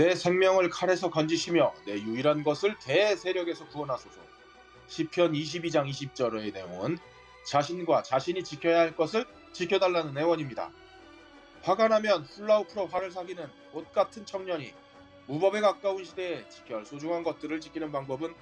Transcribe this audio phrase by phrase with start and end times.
[0.00, 4.18] 내 생명을 칼에서 건지시며 내 유일한 것을 개의 세력에서 구원하소서.
[4.86, 6.96] 시편 22장 20절의 내용은
[7.46, 10.70] 자신과 자신이 지켜야 할 것을 지켜달라는 애원입니다.
[11.62, 14.72] 화가 나면 풀어 화를 삭이는 꽃 같은 청년이
[15.26, 18.34] 무법에 가까운 시대에 지켜야 할 소중한 것들을 지키는 방법은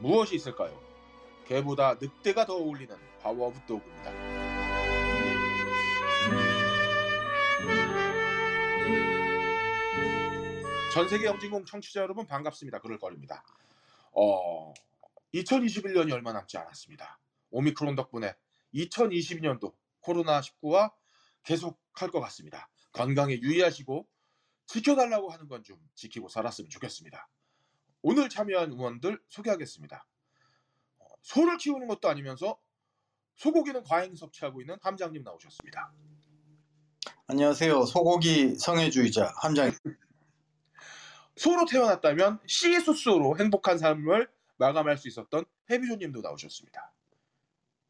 [0.00, 0.76] 무엇이 있을까요?
[1.46, 4.33] 개보다 늑대가 더 어울리는 파워 오브 도그입니다.
[10.94, 12.78] 전 세계 영진공 청취자 여러분 반갑습니다.
[12.80, 13.44] 그럴 거입니다.
[14.12, 14.72] 어,
[15.34, 17.18] 2021년이 얼마 남지 않았습니다.
[17.50, 18.34] 오미크론 덕분에
[18.74, 20.92] 2022년도 코로나19와
[21.42, 22.68] 계속 할 것 같습니다.
[22.92, 24.06] 건강에 유의하시고
[24.66, 27.28] 지켜달라고 하는 건 좀 지키고 살았으면 좋겠습니다.
[28.02, 30.06] 오늘 참여한 의원들 소개하겠습니다.
[30.98, 32.56] 어, 소를 키우는 것도 아니면서
[33.36, 35.92] 소고기는 과잉 섭취하고 있는 함장님 나오셨습니다.
[37.26, 37.84] 안녕하세요.
[37.86, 39.72] 소고기 성애주의자 함장.
[41.36, 46.92] 소로 태어났다면 시수스로 행복한 삶을 마감할 수 있었던 해비조님도 나오셨습니다.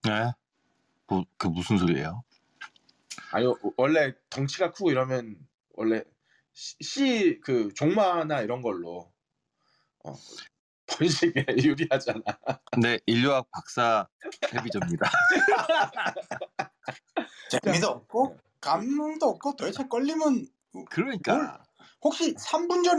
[0.04, 0.32] 네?
[1.06, 2.24] 뭐, 그 무슨 소리예요?
[3.30, 5.36] 아니 원래 덩치가 크고 이러면
[5.74, 6.04] 원래
[6.52, 9.12] 씨그 종마나 이런 걸로
[10.04, 10.14] 어,
[10.86, 12.22] 번식에 유리하잖아.
[12.80, 14.06] 네, 인류학 박사
[14.52, 15.10] 해비조입니다.
[17.62, 20.48] 재미도 없고 감흥도 없고 도대체 걸리면
[20.90, 21.62] 그러니까
[22.02, 22.98] 혹시 3분 전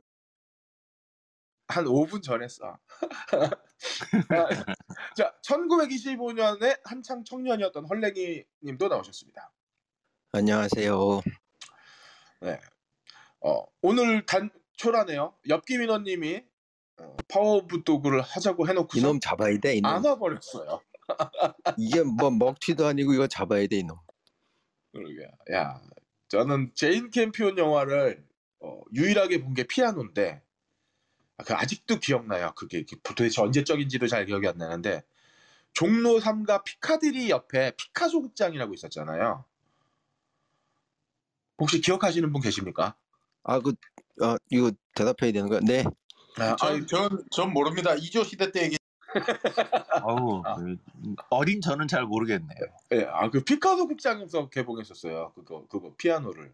[1.67, 2.77] 한 5분 전에 써.
[5.17, 9.51] 자, 1925년에 한창 청년이었던 헐랭이 님도 나오셨습니다.
[10.31, 11.21] 안녕하세요.
[13.41, 15.35] 어, 오늘 단 초라네요.
[15.49, 16.43] 엽기 민원 님이
[16.97, 19.89] 어, 파워 오브 도그를 하자고 해놓고서 이놈 잡아야 돼 이놈.
[19.89, 20.81] 안 와버렸어요.
[21.77, 23.97] 이게 뭐 먹튀도 아니고 이거 잡아야 돼 이놈.
[24.91, 25.29] 그러게.
[25.53, 25.81] 야,
[26.29, 28.25] 저는 제인 캠피온 영화를
[28.61, 30.41] 어, 유일하게 본 게 피아노인데
[31.37, 32.53] 아, 그 아직도 기억나요.
[32.55, 35.03] 그게 그 도대체 언제적인지도 잘 기억이 안 나는데
[35.73, 39.43] 종로 3가 피카디리 옆에 피카소 극장이라고 있었잖아요.
[41.57, 42.95] 혹시 기억하시는 분 계십니까?
[43.43, 43.73] 아그
[44.21, 45.59] 어, 이거 대답해야 되는 거야?
[45.61, 45.83] 네.
[46.37, 47.95] 아, 전, 전, 전 모릅니다.
[47.95, 48.77] 2조 시대 때 얘기
[50.03, 50.55] 어우, 아.
[50.55, 50.77] 그,
[51.29, 52.59] 어린 저는 잘 모르겠네요.
[52.91, 55.31] 예, 아, 그 피카소 극장에서 개봉했었어요.
[55.35, 56.53] 그거, 그거, 피아노를.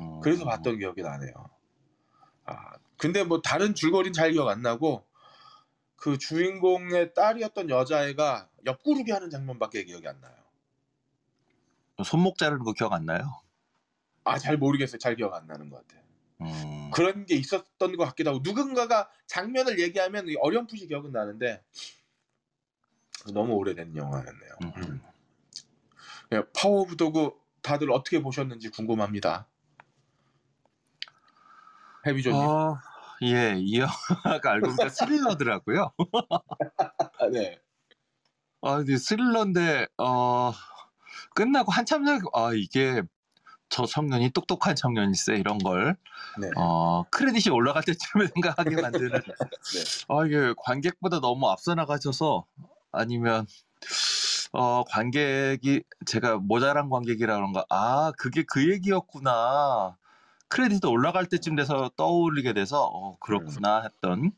[0.00, 0.20] 음.
[0.20, 1.32] 그래서 봤던 기억이 나네요.
[2.46, 5.04] 아, 근데 뭐 다른 줄거리는 잘 기억 안 나고
[5.96, 10.32] 그 주인공의 딸이었던 여자애가 옆구르기 하는 장면밖에 기억이 안 나요.
[12.04, 13.42] 손목 자르는 거 기억 안 나요?
[14.22, 14.98] 아, 잘 모르겠어요.
[14.98, 16.04] 잘 기억 안 나는 것 같아요.
[16.42, 16.92] 음.
[16.92, 21.60] 그런 게 있었던 것 같기도 하고 누군가가 장면을 얘기하면 어렴풋이 기억은 나는데
[23.32, 24.52] 너무 오래된 영화였네요.
[24.62, 25.02] 음, 음.
[26.34, 27.32] 예, 파워 오브 도그
[27.62, 29.48] 다들 어떻게 보셨는지 궁금합니다.
[32.06, 32.40] 해비조님.
[32.40, 32.78] 어,
[33.22, 35.92] 예, 이 영화가 알고 보니까 스릴러더라고요.
[36.28, 37.60] 아, 네.
[38.62, 40.52] 아, 근데 스릴러인데, 어,
[41.34, 43.02] 끝나고 한참 전에, 아, 이게
[43.68, 45.96] 저 청년이 똑똑한 청년일세, 이런 걸,
[46.40, 46.50] 네.
[46.56, 49.10] 어, 크레딧이 올라갈 때쯤에 생각하게 만드는,
[49.74, 49.84] 네.
[50.08, 52.46] 아, 이게 관객보다 너무 앞서 나가셔서,
[52.90, 53.46] 아니면,
[54.52, 59.96] 어, 관객이, 제가 모자란 관객이라 그런가, 아, 그게 그 얘기였구나.
[60.52, 64.32] 크레딧도 올라갈 때쯤 돼서 떠올리게 돼서, 어, 그렇구나 했던.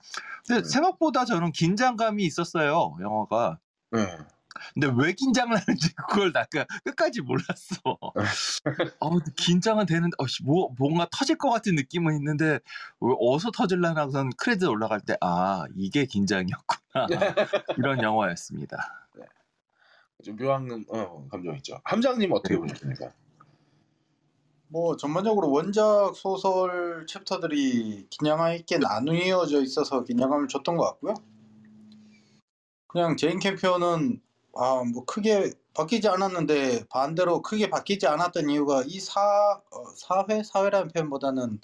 [0.47, 0.65] 근데 음.
[0.65, 3.59] 생각보다 저는 긴장감이 있었어요, 영화가.
[3.91, 4.07] 네.
[4.73, 7.99] 근데 왜 긴장을 하는지 그걸 나 그- 끝까지 몰랐어.
[9.01, 12.61] 어, 긴장은 되는데, 어, 씨, 뭐, 뭔가 터질 것 같은 느낌은 있는데,
[13.01, 17.07] 왜 어디서 터질라나 하고선 크레딧 올라갈 때, 아, 이게 긴장이었구나.
[17.79, 19.09] 이런 영화였습니다.
[20.23, 21.81] 좀 묘한 어, 감정 있죠.
[21.85, 23.11] 함장님 어떻게 보셨습니까?
[24.75, 31.15] 뭐 전반적으로 원작 소설 챕터들이 긴장감 있게 나누어져 있어서 긴장감을 줬던 것 같고요.
[32.89, 34.21] 그냥 제인 캠피언은
[34.57, 39.23] 아 뭐 크게 바뀌지 않았는데 반대로 크게 바뀌지 않았던 이유가 이 사,
[39.71, 41.61] 어, 사회 사회라는 표현보다는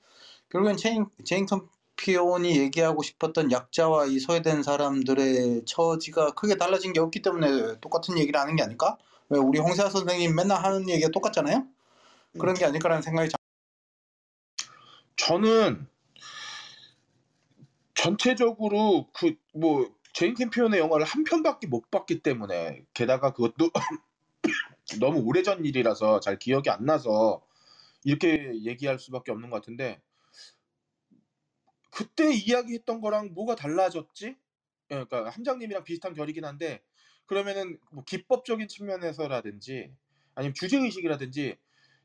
[0.50, 7.22] 결국엔 제인, 제인 캠피온이 얘기하고 싶었던 약자와 이 소외된 사람들의 처지가 크게 달라진 게 없기
[7.22, 8.98] 때문에 똑같은 얘기를 하는 게 아닐까?
[9.30, 11.66] 왜 우리 홍세화 선생님 맨날 하는 얘기가 똑같잖아요?
[12.38, 13.36] 그런 게 아닐까라는 생각이 자-
[15.16, 15.86] 저는
[17.94, 23.70] 전체적으로 그 뭐 제인 캠피언의 영화를 한 편밖에 못 봤기 때문에 게다가 그것도
[25.00, 27.42] 너무 오래전 일이라서 잘 기억이 안 나서
[28.04, 30.00] 이렇게 얘기할 수밖에 없는 것 같은데
[31.90, 34.26] 그때 이야기했던 거랑 뭐가 달라졌지?
[34.28, 34.36] 예,
[34.88, 36.82] 그러니까 함장님이랑 비슷한 결이긴 한데
[37.26, 39.92] 그러면은 뭐 기법적인 측면에서라든지
[40.34, 41.56] 아니면 주제 의식이라든지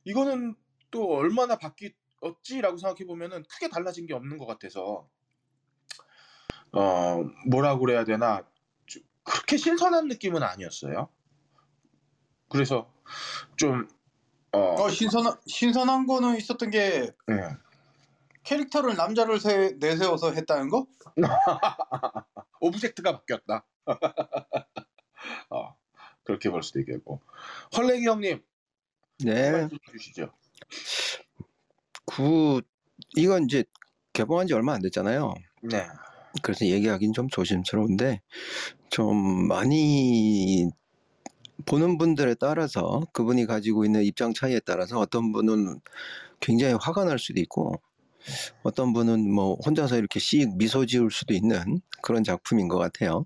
[0.06, 0.56] 이거는
[0.92, 5.10] 또 얼마나 바뀌었지라고 생각해 보면은 크게 달라진 게 없는 것 같아서
[6.72, 8.44] 어 뭐라고 그래야 되나
[8.86, 11.10] 좀 그렇게 신선한 느낌은 아니었어요.
[12.50, 12.92] 그래서
[13.58, 13.88] 좀
[14.52, 17.58] 어, 어, 신선한 신선한 거는 있었던 게 예.
[18.44, 20.86] 캐릭터를 남자를 세- 내세워서 했다는 거?
[22.62, 23.66] object가 바뀌었다.
[25.50, 25.76] 어,
[26.24, 27.22] 그렇게 볼 수도 있겠고.
[27.76, 28.44] 헐랭이 형님
[29.24, 29.68] 네.
[29.92, 30.32] 주시죠.
[32.06, 32.62] 구
[33.16, 33.64] 이건 이제
[34.14, 35.34] 개봉한 지 얼마 안 됐잖아요.
[35.64, 35.86] 네.
[36.42, 38.22] 그래서 얘기하기는 좀 조심스러운데
[38.90, 40.70] 좀 많이
[41.66, 45.80] 보는 분들에 따라서 그분이 가지고 있는 입장 차이에 따라서 어떤 분은
[46.40, 47.82] 굉장히 화가 날 수도 있고
[48.64, 53.26] 어떤 분은 뭐 혼자서 이렇게 씩 미소 지을 수도 있는 그런 작품인 것 같아요.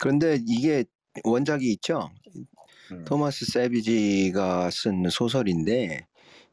[0.00, 0.84] 그런데 이게
[1.24, 2.10] 원작이 있죠.
[2.92, 3.04] 음.
[3.04, 6.06] 토마스 세비지가 쓴 소설인데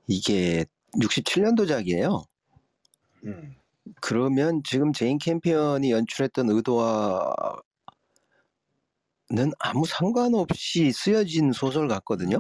[0.07, 0.65] 이게
[0.95, 2.24] 67년도작이에요.
[3.25, 3.56] 음.
[4.01, 7.62] 그러면 지금 제인 캠피언이 연출했던 의도와는
[9.59, 12.39] 아무 상관없이 쓰여진 소설 같거든요.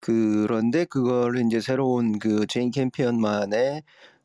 [0.00, 3.82] 그런데 그걸 이제 새로운 그 제인 캠피언만의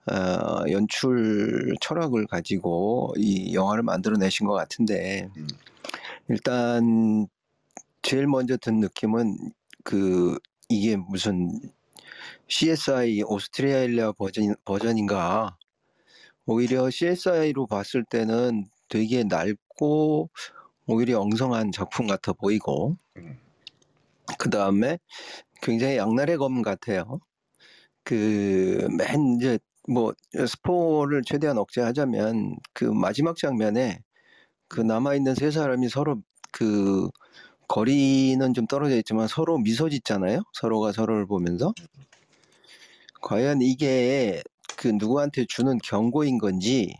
[0.08, 5.48] 어, 연출 철학을 가지고 이 영화를 만들어내신 것 같은데 음.
[6.30, 7.28] 일단
[8.06, 9.36] 제일 먼저 든 느낌은
[9.84, 10.38] 그
[10.70, 11.60] 이게 무슨
[12.48, 15.58] CSI 오스트레일리아 버전, 버전인가
[16.46, 20.30] 오히려 CSI로 봤을 때는 되게 넓고
[20.86, 23.40] 오히려 엉성한 작품 같아 보이고 음.
[24.38, 25.00] 그 다음에
[25.64, 27.20] 굉장히 양날의 검 같아요.
[28.04, 29.60] 그 맨 이제
[29.90, 30.14] 뭐
[30.48, 34.00] 스포를 최대한 억제하자면 그 마지막 장면에
[34.68, 37.10] 그 남아 있는 세 사람이 서로 그
[37.68, 40.44] 거리는 좀 떨어져 있지만 서로 미소 짓잖아요.
[40.54, 41.74] 서로가 서로를 보면서
[43.22, 44.42] 과연 이게
[44.78, 46.96] 그 누구한테 주는 경고인 건지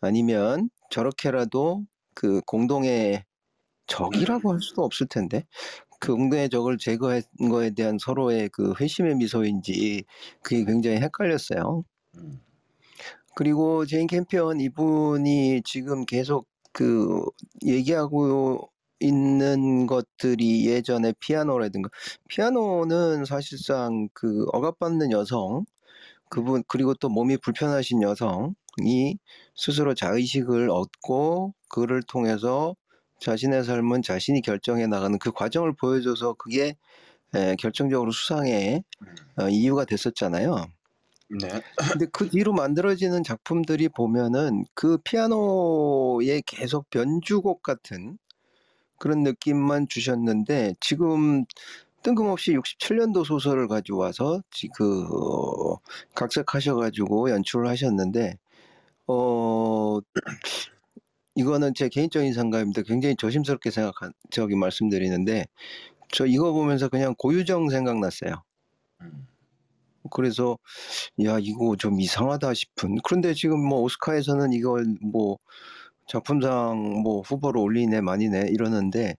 [0.00, 1.84] 아니면 저렇게라도
[2.14, 3.24] 그 공동의
[3.86, 5.44] 적이라고 할 수도 없을 텐데
[5.98, 10.04] 그 공동의 적을 제거한 거에 대한 서로의 그 회심의 미소인지
[10.42, 11.84] 그게 굉장히 헷갈렸어요.
[12.16, 12.40] 음.
[13.34, 17.24] 그리고 제인 캠피언 이분이 지금 계속 그
[17.64, 18.68] 얘기하고
[19.00, 21.90] 있는 것들이 예전에 피아노라든가
[22.28, 25.64] 피아노는 사실상 그 억압받는 여성
[26.30, 29.18] 그분 그리고 또 몸이 불편하신 여성이
[29.54, 32.74] 스스로 자의식을 얻고 그를 통해서
[33.20, 36.76] 자신의 삶은 자신이 결정해 나가는 그 과정을 보여줘서 그게
[37.34, 39.42] 에, 결정적으로 수상의 음.
[39.42, 40.66] 어, 이유가 됐었잖아요.
[41.40, 41.48] 네.
[41.90, 48.18] 근데 그 뒤로 만들어지는 작품들이 보면은 그 피아노의 계속 변주곡 같은
[49.04, 51.44] 그런 느낌만 주셨는데 지금
[52.02, 55.78] 뜬금없이 67년도 소설을 가져와서 지- 그 어,
[56.14, 58.38] 각색하셔가지고 연출을 하셨는데
[59.06, 59.98] 어
[61.34, 62.80] 이거는 제 개인적인 생각입니다.
[62.80, 65.44] 굉장히 조심스럽게 생각한 저기 말씀드리는데
[66.10, 68.42] 저 이거 보면서 그냥 고유정 생각났어요.
[69.02, 69.26] 음.
[70.10, 70.56] 그래서
[71.22, 75.36] 야 이거 좀 이상하다 싶은 그런데 지금 뭐 오스카에서는 이걸 뭐
[76.06, 79.16] 작품상 뭐 후보로 올리네 많이네 이러는데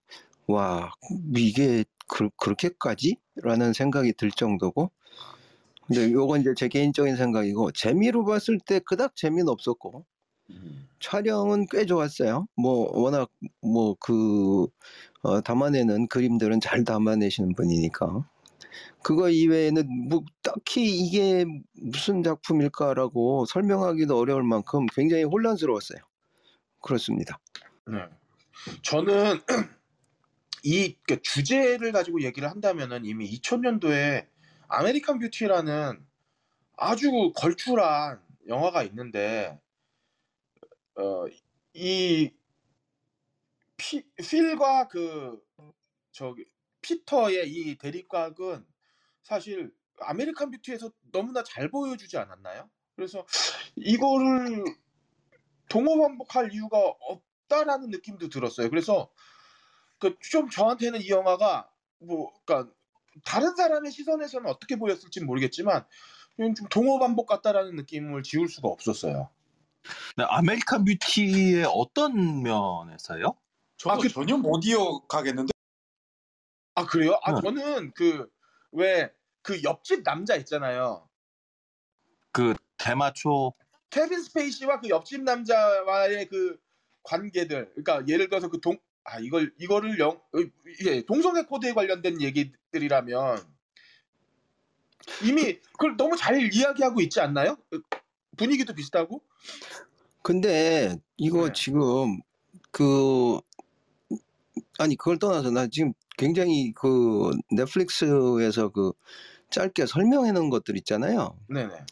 [0.47, 0.91] 와
[1.35, 3.17] 이게 그, 그렇게까지?
[3.37, 4.91] 라는 생각이 들 정도고
[5.87, 10.05] 근데 요건 이제 제 개인적인 생각이고 재미로 봤을 때 그닥 재미는 없었고
[10.51, 10.87] 음.
[10.99, 12.47] 촬영은 꽤 좋았어요.
[12.55, 13.29] 뭐 워낙
[13.61, 14.67] 뭐 그
[15.43, 18.27] 담아내는 그림들은 잘 담아내시는 분이니까
[19.03, 25.99] 그거 이외에는 뭐 딱히 이게 무슨 작품일까라고 설명하기도 어려울 만큼 굉장히 혼란스러웠어요.
[26.85, 27.39] 그렇습니다.
[27.87, 27.97] 네.
[28.83, 29.41] 저는
[30.63, 34.27] 이 그러니까 주제를 가지고 얘기를 한다면은 이미 2000년도에
[34.67, 36.05] 아메리칸 뷰티라는
[36.77, 39.59] 아주 걸출한 영화가 있는데
[40.95, 41.25] 어,
[41.73, 42.31] 이
[43.77, 45.43] 피, 필과 그
[46.11, 46.45] 저기
[46.81, 48.63] 피터의 이 대립각은
[49.23, 52.69] 사실 아메리칸 뷰티에서 너무나 잘 보여주지 않았나요?
[52.95, 53.25] 그래서
[53.75, 54.63] 이거를
[55.69, 58.69] 동어 반복할 이유가 없다라는 느낌도 들었어요.
[58.69, 59.09] 그래서
[59.99, 61.69] 그 좀 저한테는 이 영화가
[61.99, 62.71] 뭐 그러니까
[63.23, 65.85] 다른 사람의 시선에서는 어떻게 보였을지 모르겠지만
[66.37, 69.29] 좀 동어 반복 같다라는 느낌을 지울 수가 없었어요.
[70.17, 73.35] 네, 아메리칸 뷰티의 어떤 면에서요?
[73.77, 75.51] 저도 아, 그- 전혀 못 이어가겠는데
[76.75, 77.17] 아 그래요?
[77.23, 77.41] 아 네.
[77.41, 78.29] 저는 그
[78.71, 79.09] 왜
[79.41, 81.07] 그 옆집 남자 있잖아요.
[82.31, 83.53] 그 대마초
[83.89, 86.59] 케빈 스페이시와 그 옆집 남자와의 그
[87.03, 90.19] 관계들, 그러니까 예를 들어서 그 동, 아 이걸 이거를 영,
[90.85, 93.45] 예, 동성애 코드에 관련된 얘기들이라면
[95.23, 97.57] 이미 그걸 너무 잘 이야기하고 있지 않나요?
[98.35, 99.21] 분위기도 비슷하고.
[100.23, 101.53] 근데 이거 네.
[101.53, 102.19] 지금
[102.71, 103.39] 그
[104.79, 108.91] 아니 그걸 떠나서 나 지금 굉장히 그 넷플릭스에서 그
[109.51, 111.37] 짧게 설명해 놓은 것들 있잖아요.
[111.47, 111.85] 네네.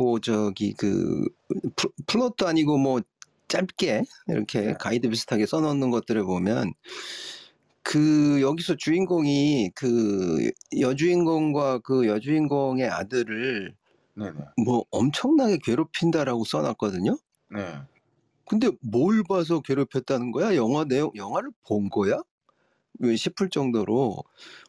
[0.00, 1.28] 그 저기 그
[1.76, 3.00] 플- 플롯도 아니고 뭐
[3.48, 4.74] 짧게 이렇게 네.
[4.78, 6.72] 가이드 비슷하게 써놓는 것들을 보면
[7.82, 13.74] 그 여기서 주인공이 그 여주인공과 그 여주인공의 아들을
[14.14, 14.38] 네네.
[14.64, 17.18] 뭐 엄청나게 괴롭힌다라고 써놨거든요.
[17.50, 17.60] 네.
[18.46, 20.56] 근데 뭘 봐서 괴롭혔다는 거야?
[20.56, 22.22] 영화 내용 영화를 본 거야?
[23.00, 24.16] 왜 싶을 정도로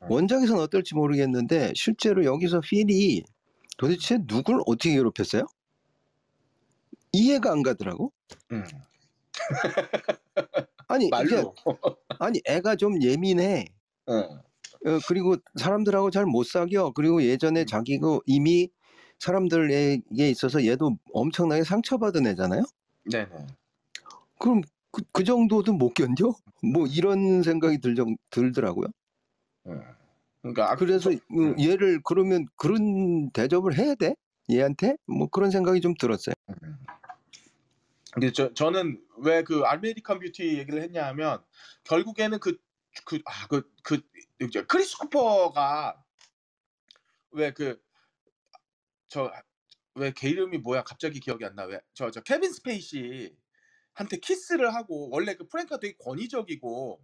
[0.01, 0.07] 네.
[0.09, 3.23] 원작에서는 어떨지 모르겠는데 실제로 여기서 필이
[3.81, 5.47] 도대체 누굴 어떻게 괴롭혔어요?
[7.13, 8.13] 이해가 안 가더라고.
[8.51, 8.63] 음.
[10.87, 11.55] 아니 이게 말로.
[12.19, 13.65] 아니 애가 좀 예민해.
[14.05, 14.13] 어.
[14.13, 16.91] 어, 그리고 사람들하고 잘 못 사겨.
[16.93, 17.65] 그리고 예전에 음.
[17.65, 18.69] 자기가 이미
[19.17, 22.61] 사람들에게 있어서 얘도 엄청나게 상처받은 애잖아요.
[23.11, 23.47] 네네.
[24.39, 24.61] 그럼
[24.91, 26.35] 그, 그 정도도 못 견뎌?
[26.61, 28.87] 뭐 이런 생각이 들, 정- 들더라고요.
[29.67, 29.81] 음.
[30.41, 34.15] 그러니까 아, 그래서 저- 음, 얘를 그러면 그런 대접을 해야 돼?
[34.49, 34.95] 얘한테?
[35.07, 36.35] 뭐 그런 생각이 좀 들었어요.
[36.49, 36.77] 음.
[38.13, 41.43] 근데 저 저는 왜 그 아메리칸 뷰티 얘기를 했냐 하면
[41.85, 42.57] 결국에는 그
[43.05, 44.01] 그 아 그 그
[44.67, 46.03] 크리스 쿠퍼가
[47.31, 47.79] 왜 그
[49.09, 49.31] 저
[49.95, 53.37] 왜 걔 이름이 뭐야 갑자기 기억이 안 나 왜 저 저 케빈 스페이시
[53.93, 57.01] 한테 키스를 하고 원래 그 프랭크가 되게 권위적이고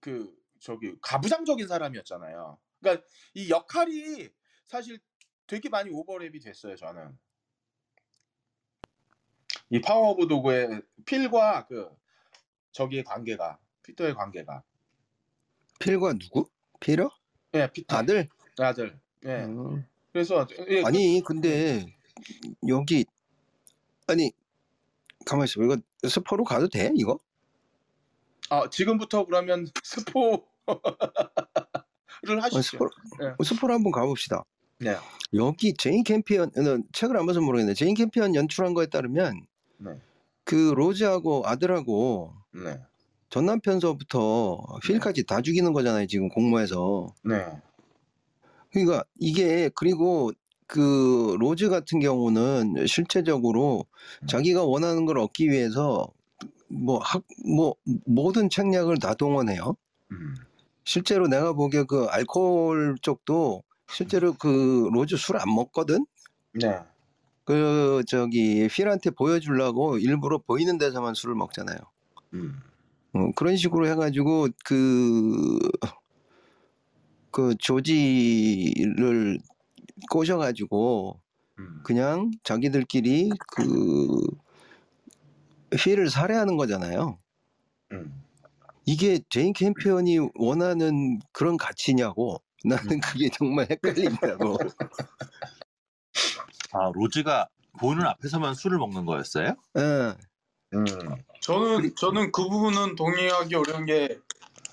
[0.00, 2.56] 그 저기 가부장적인 사람이었잖아요.
[2.80, 3.04] 그러니까
[3.34, 4.30] 이 역할이
[4.66, 5.00] 사실
[5.48, 7.18] 되게 많이 오버랩이 됐어요 저는.
[9.70, 11.90] 이 파워 오브 도그의 필과 그
[12.70, 14.62] 저기의 관계가 피터의 관계가
[15.80, 16.48] 필과 누구?
[16.78, 17.10] 필이요?
[17.54, 18.28] 예 피터 아들?
[18.58, 19.84] 아들 예 음.
[20.12, 21.86] 그래서 예, 아니 근데
[22.68, 23.04] 여기
[24.06, 24.30] 아니
[25.26, 25.60] 가만 있어.
[25.62, 25.76] 이거
[26.08, 26.92] 스포로 가도 돼?
[26.94, 27.18] 이거?
[28.50, 32.88] 아 지금부터 그러면 스포를 어, 하시죠 스포,
[33.22, 33.44] 예.
[33.44, 34.44] 스포로 한번 가봅시다.
[34.78, 34.96] 네
[35.34, 39.46] 여기 제인 캠피언 어, 책을 안 봐서 모르겠는데 제인 캠피언 연출한 거에 따르면
[39.78, 39.92] 네.
[40.44, 42.80] 그 로즈하고 아들하고 네.
[43.30, 47.44] 전 남편서부터 필까지 다 죽이는 거잖아요 지금 공모해서 네.
[48.72, 50.32] 그러니까 이게 그리고
[50.66, 53.84] 그 로즈 같은 경우는 실제적으로
[54.22, 54.26] 음.
[54.26, 56.06] 자기가 원하는 걸 얻기 위해서
[56.68, 57.74] 뭐 학 뭐
[58.06, 59.76] 모든 책략을 다 동원해요.
[60.12, 60.34] 음.
[60.84, 66.06] 실제로 내가 보기에 그 알코올 쪽도 실제로 그 로즈 술 안 먹거든.
[66.54, 66.80] 네.
[67.44, 71.78] 그 저기 필한테 보여주려고 일부러 보이는 데서만 술을 먹잖아요.
[72.34, 72.60] 음.
[73.14, 75.58] 어, 그런 식으로 해가지고 그,
[77.30, 79.38] 그 조지를
[80.10, 81.20] 꼬셔가지고
[81.58, 81.80] 음.
[81.84, 84.20] 그냥 자기들끼리 그
[85.76, 87.18] 필을 살해하는 거잖아요.
[87.92, 88.22] 음.
[88.84, 93.00] 이게 제인 캠피언이 원하는 그런 가치냐고 나는 음.
[93.00, 94.56] 그게 정말 헷갈린다고.
[96.72, 97.48] 아 로즈가
[97.78, 99.54] 보는 앞에서만 술을 먹는 거였어요?
[99.78, 100.14] 예.
[100.74, 100.84] 음.
[101.40, 104.18] 저는 저는 그 부분은 동의하기 어려운 게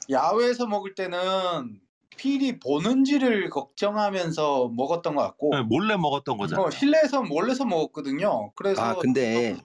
[0.10, 1.80] 야외에서 먹을 때는
[2.18, 6.66] 필이 보는지를 걱정하면서 먹었던 것 같고 네, 몰래 먹었던 거잖아요.
[6.68, 8.52] 어, 실내에서 몰래서 먹었거든요.
[8.56, 9.56] 그래서 아 근데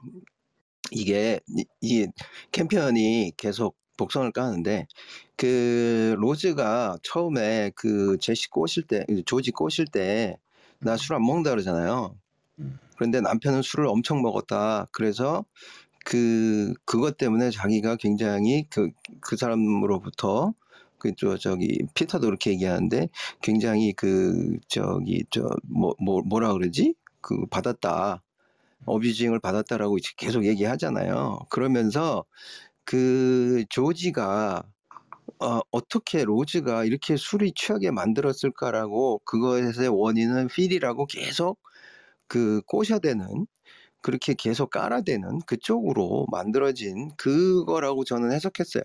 [0.90, 2.06] 이게 이- 이
[2.52, 4.86] 캠피언이 계속 복선을 까는데
[5.36, 10.36] 그 로즈가 처음에 그 제시 꼬실 때 조지 꼬실 때
[10.80, 12.14] 나 술 안 먹는다 그러잖아요.
[12.60, 12.78] 음.
[12.96, 14.86] 그런데 남편은 술을 엄청 먹었다.
[14.92, 15.44] 그래서
[16.04, 20.54] 그 그것 때문에 자기가 굉장히 그그 사람으로부터
[20.98, 23.08] 그저 저기 피터도 그렇게 얘기하는데
[23.42, 26.94] 굉장히 그 저기 저뭐 뭐 뭐라 그러지?
[27.20, 28.22] 그 받았다.
[28.86, 31.40] 어뷰징을 받았다라고 계속 얘기하잖아요.
[31.50, 32.24] 그러면서
[32.84, 34.62] 그 조지가
[35.40, 41.58] 어, 어떻게 로즈가 이렇게 술이 취하게 만들었을까라고 그것의 원인은 필이라고 계속
[42.28, 43.46] 그 꼬셔대는
[44.00, 48.82] 그렇게 계속 깔아대는 그쪽으로 만들어진 그거라고 저는 해석했어요.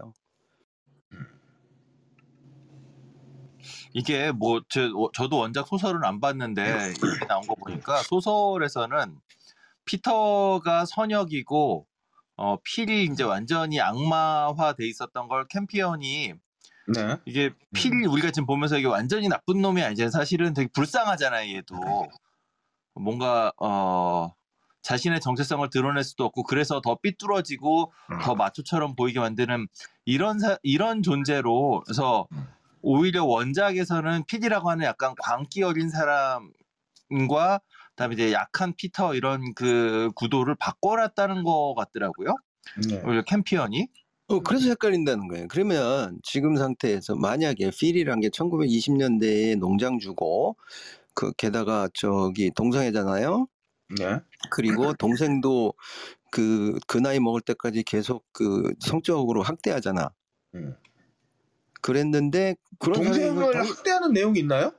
[3.94, 9.20] 이게 뭐 제, 저도 원작 소설은 안 봤는데 이렇게 나온 거 보니까 소설에서는
[9.86, 11.89] 피터가 선역이고
[12.42, 16.34] 어, 필이 이제 완전히 악마화돼 있었던 걸 캠피언이
[16.96, 17.18] 네.
[17.26, 20.10] 이게 필 우리가 지금 보면서 이게 완전히 나쁜 놈이 아니잖아요.
[20.10, 21.58] 사실은 되게 불쌍하잖아요.
[21.58, 21.76] 얘도
[22.96, 24.32] 뭔가 어
[24.84, 28.20] 자신의 정체성을 드러낼 수도 없고 그래서 더 삐뚤어지고 음.
[28.22, 29.68] 더 마초처럼 보이게 만드는
[30.06, 32.26] 이런 사, 이런 존재로 그래서
[32.82, 37.60] 오히려 원작에서는 피디라고 하는 약간 광기 어린 사람과
[38.00, 42.34] 그다음에 이제 약한 피터 이런 그 구도를 바꿔놨다는 거 같더라고요.
[42.88, 43.02] 네.
[43.06, 43.90] 오히려 캠피언이.
[44.28, 45.48] 어, 그래서 헷갈린다는 거예요.
[45.50, 50.56] 그러면 지금 상태에서 만약에 필이란 게 1920년대에 농장주고
[51.14, 53.48] 그 게다가 저기 동성애잖아요.
[54.00, 54.20] 네.
[54.50, 55.74] 그리고 동생도
[56.32, 60.10] 그, 그 나이 먹을 때까지 계속 그 성적으로 학대하잖아.
[60.56, 60.76] 음.
[61.82, 64.72] 그랬는데 그런 동생을 당- 학대하는 내용이 있나요?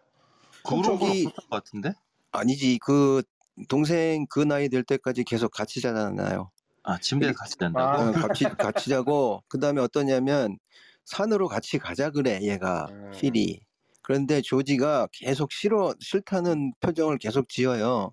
[0.64, 1.92] 그런 거것 같은데.
[2.32, 3.22] 아니지 그
[3.68, 6.50] 동생 그 나이 될 때까지 계속 같이 자잖아요.
[6.82, 7.80] 아 침대에 같이 잔다고.
[7.80, 8.08] 아.
[8.08, 10.58] 어, 같이 같이 자고 그 다음에 어떠냐면
[11.04, 13.10] 산으로 같이 가자 그래 얘가 음.
[13.12, 13.60] 필이.
[14.02, 18.12] 그런데 조지가 계속 싫어 싫다는 표정을 계속 지어요.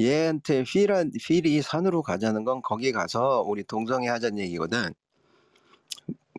[0.00, 4.94] 얘한테 필한 필이 산으로 가자는 건 거기 가서 우리 동성애 하자는 얘기거든.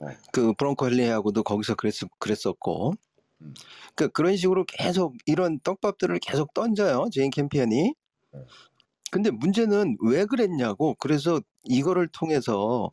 [0.02, 0.18] 네.
[0.32, 2.94] 그 브롱코 헨리하고도 거기서 그랬, 그랬었고.
[3.44, 3.54] 음.
[3.96, 7.94] 그 그런 식으로 계속 이런 떡밥들을 계속 던져요 제인 캠피언이.
[8.34, 8.40] 네.
[9.12, 10.96] 근데 문제는 왜 그랬냐고.
[11.00, 12.90] 그래서 이거를 통해서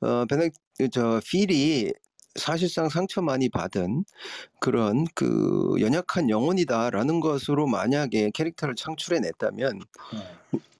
[0.00, 0.52] 어 베넥
[0.92, 1.92] 저 필이
[2.36, 4.04] 사실상 상처 많이 받은
[4.60, 9.80] 그런 그 연약한 영혼이다라는 것으로 만약에 캐릭터를 창출해 냈다면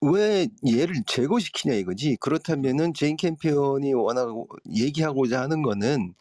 [0.01, 2.17] 왜 얘를 제거시키냐 이거지.
[2.21, 4.29] 그렇다면은 제인 캠피언이 워낙
[4.73, 6.15] 얘기하고자 하는 거는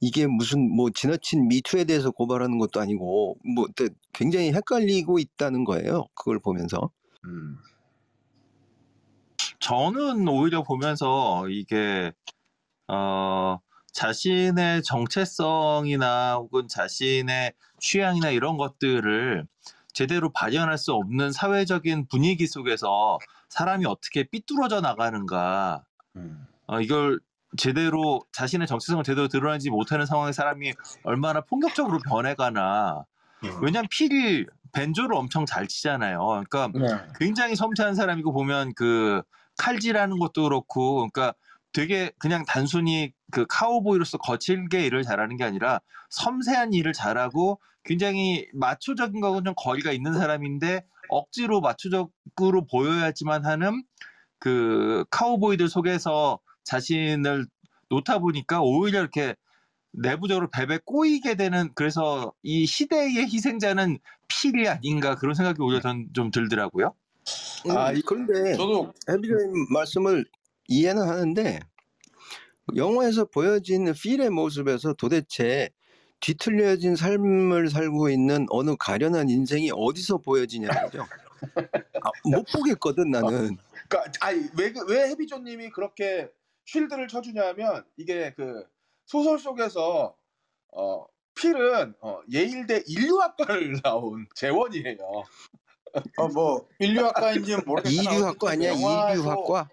[0.00, 6.06] 이게 무슨 뭐 지나친 미투에 대해서 고발하는 것도 아니고 뭐또 굉장히 헷갈리고 있다는 거예요.
[6.14, 6.90] 그걸 보면서.
[7.24, 7.58] 음.
[9.60, 12.12] 저는 오히려 보면서 이게
[12.86, 13.58] 어
[13.92, 19.46] 자신의 정체성이나 혹은 자신의 취향이나 이런 것들을
[19.92, 26.46] 제대로 발현할 수 없는 사회적인 분위기 속에서 사람이 어떻게 삐뚤어져 나가는가 음.
[26.66, 27.18] 어, 이걸
[27.56, 33.04] 제대로 자신의 정체성을 제대로 드러내지 못하는 상황에 사람이 얼마나 폭력적으로 변해가나
[33.44, 33.50] 음.
[33.62, 36.88] 왜냐면 필 벤조를 엄청 잘 치잖아요 그러니까 네.
[37.18, 39.22] 굉장히 섬세한 사람이고 보면 그
[39.56, 41.34] 칼질하는 것도 그렇고 그러니까
[41.72, 45.80] 되게 그냥 단순히 그 카우보이로서 거칠게 일을 잘하는 게 아니라
[46.10, 53.82] 섬세한 일을 잘하고 굉장히 마초적인 거하고 좀 거리가 있는 사람인데 억지로 마초적으로 보여야지만 하는
[54.38, 56.38] 그 카우보이들 속에서
[56.72, 57.46] 자신을
[57.88, 59.34] 놓다 보니까 오히려 이렇게
[59.92, 66.94] 내부적으로 베베 꼬이게 되는 그래서 이 시대의 희생자는 필이 아닌가 그런 생각이 오히려 전좀 들더라고요.
[67.70, 69.36] 아, 음, 이- 그런데 저도 해비님
[69.72, 70.26] 말씀을
[70.68, 71.58] 이해는 하는데
[72.76, 75.70] 영화에서 보여진 필의 모습에서 도대체
[76.20, 81.06] 뒤틀려진 삶을 살고 있는 어느 가련한 인생이 어디서 보여지냐죠.
[82.02, 83.56] 아, 못 보겠거든 나는.
[83.88, 86.28] 그러니까 아니 왜, 그- 왜 해비조님이 그렇게
[86.72, 88.66] 쉴드를 쳐주냐면 이게 그
[89.06, 90.14] 소설 속에서
[90.72, 94.98] 어 필은 어, 예일대 인류학과를 나온 재원이에요.
[96.18, 99.68] 어, 뭐 인류학과인지는 모르겠지만 이류학과 아니야 영화에도- 이류학과?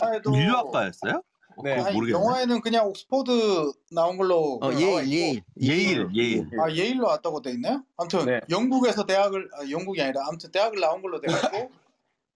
[0.00, 1.22] 영화에도 인류학과였어요?
[1.56, 1.74] 어, 네.
[1.74, 2.18] 아니, 모르겠네.
[2.18, 5.42] 영화에는 그냥 옥스퍼드 나온 걸로 어 나와 예일.
[5.60, 6.60] 예일 예일, 예일.
[6.60, 7.84] 아 예일로 왔다고 돼 있나요?
[7.98, 8.40] 아무튼 네.
[8.48, 11.70] 영국에서 대학을 아, 영국이 아니라 아무튼 대학을 나온 걸로 돼 있고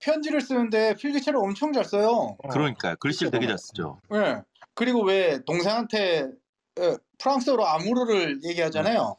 [0.01, 2.37] 편지를 쓰는데 필기체를 엄청 잘 써요.
[2.43, 2.49] 어.
[2.49, 2.97] 그러니까요.
[2.97, 4.01] 글씨를 되게 잘 쓰죠.
[4.15, 4.43] 예.
[4.75, 6.29] 그리고 왜 동생한테
[6.81, 9.17] 예, 프랑스어로 아무르를 얘기하잖아요.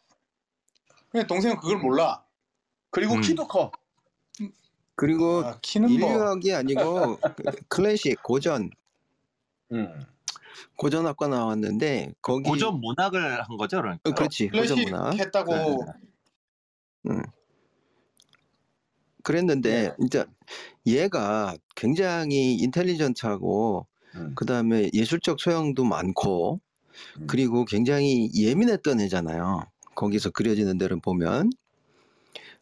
[1.11, 2.23] 근데 동생은 그걸 몰라.
[2.91, 3.21] 그리고 음.
[3.21, 3.71] 키도 커.
[4.95, 8.69] 그리고 아, 키는 뭐 인류학이 아니고 그 클래식 고전
[9.71, 10.05] 음.
[10.75, 14.09] 고전학과 나왔는데 거기 고전 문학을 한 거죠, 그러니까.
[14.09, 15.85] 어, 그렇지 고전 클래식 문화 했다고
[19.29, 20.25] 그랬는데 진짜
[20.87, 24.33] 얘가 굉장히 인텔리전트하고 음.
[24.35, 26.59] 그 다음에 예술적 소양도 많고
[27.21, 27.27] 음.
[27.27, 29.65] 그리고 굉장히 예민했던 애잖아요.
[29.95, 31.51] 거기서 그려지는 데를 보면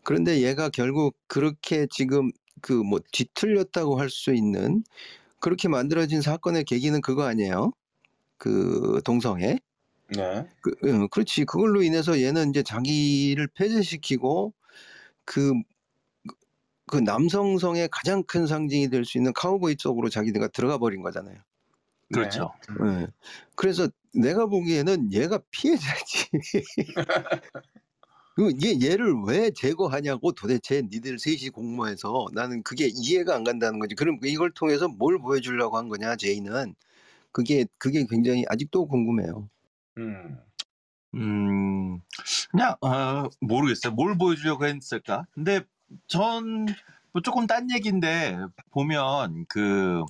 [0.04, 4.84] 그런데 얘가 결국 그렇게 지금 그 뭐 뒤틀렸다고 할 수 있는
[5.42, 7.72] 그렇게 만들어진 사건의 계기는 그거 아니에요?
[8.38, 9.60] 그 동성애?
[10.16, 10.48] 네.
[10.62, 11.46] 그, 응, 그렇지.
[11.46, 14.54] 그걸로 인해서 얘는 이제 자기를 폐쇄시키고
[15.26, 15.54] 그,
[16.88, 21.38] 그 남성성의 가장 큰 상징이 될 수 있는 카우보이 쪽으로 자기가 들어가 버린 거잖아요.
[22.14, 22.54] 그렇죠.
[22.84, 23.02] 네.
[23.04, 23.08] 예.
[23.56, 26.30] 그래서 내가 보기에는 얘가 피해자지.
[28.36, 33.96] 그 얘, 얘를 왜 제거하냐고 도대체 니들 셋이 공모해서 나는 그게 이해가 안 간다는 거지.
[33.96, 36.76] 그럼 이걸 통해서 뭘 보여주려고 한 거냐, 제이는.
[37.32, 39.50] 그게, 그게 굉장히 아직도 궁금해요.
[39.98, 40.38] 음.
[41.16, 42.02] 음,
[42.52, 43.94] 그냥, 어, 모르겠어요.
[43.94, 45.26] 뭘 보여주려고 했을까?
[45.32, 45.62] 근데
[46.08, 46.66] 전,
[47.14, 48.38] 뭐 조금 딴 얘기인데,
[48.72, 50.04] 보면, 그,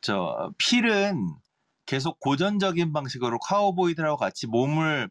[0.00, 1.28] 저, 필은
[1.86, 5.08] 계속 고전적인 방식으로 카우보이들하고 같이 몸을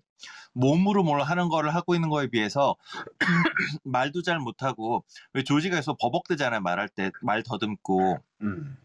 [0.53, 2.75] 몸으로 뭘 하는 거를 하고 있는 거에 비해서
[3.83, 5.03] 말도 잘 못하고
[5.33, 8.77] 왜 조지가 계속 버벅대잖아요 말할 때 말 더듬고 음.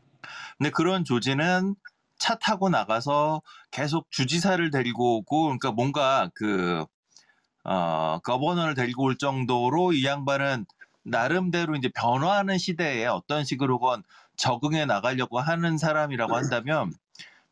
[0.58, 1.76] 근데 그런 조지는
[2.18, 6.84] 차 타고 나가서 계속 주지사를 데리고 오고 그러니까 뭔가 그
[7.64, 10.66] 어, 거버너를 데리고 올 정도로 이 양반은
[11.02, 14.02] 나름대로 이제 변화하는 시대에 어떤 식으로건
[14.36, 16.92] 적응해 나가려고 하는 사람이라고 한다면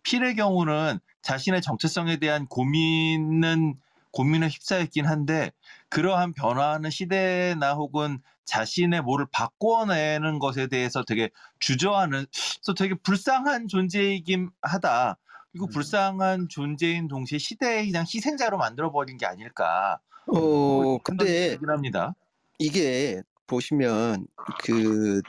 [0.03, 3.77] 필의 경우는 자신의 정체성에 대한 고민은
[4.11, 5.51] 고민에 휩싸였긴 한데
[5.91, 11.31] 그러한 변화하는 시대나 혹은 자신의 뭐를 바꿔내는 것에 대해서 되게
[11.61, 15.19] 주저하는 그래서 되게 불쌍한 존재이긴 하다.
[15.53, 15.71] 그리고 음.
[15.71, 20.01] 불쌍한 존재인 동시에 시대의 그냥 희생자로 만들어 버린 게 아닐까.
[20.27, 22.15] 어, 근데 긴 합니다.
[22.59, 25.23] 이게 보시면 그,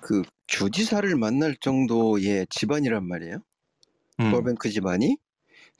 [0.00, 3.38] 그 주지사를 만날 정도의 집안이란 말이에요.
[4.20, 4.32] 음.
[4.32, 5.18] 버뱅크 집안이.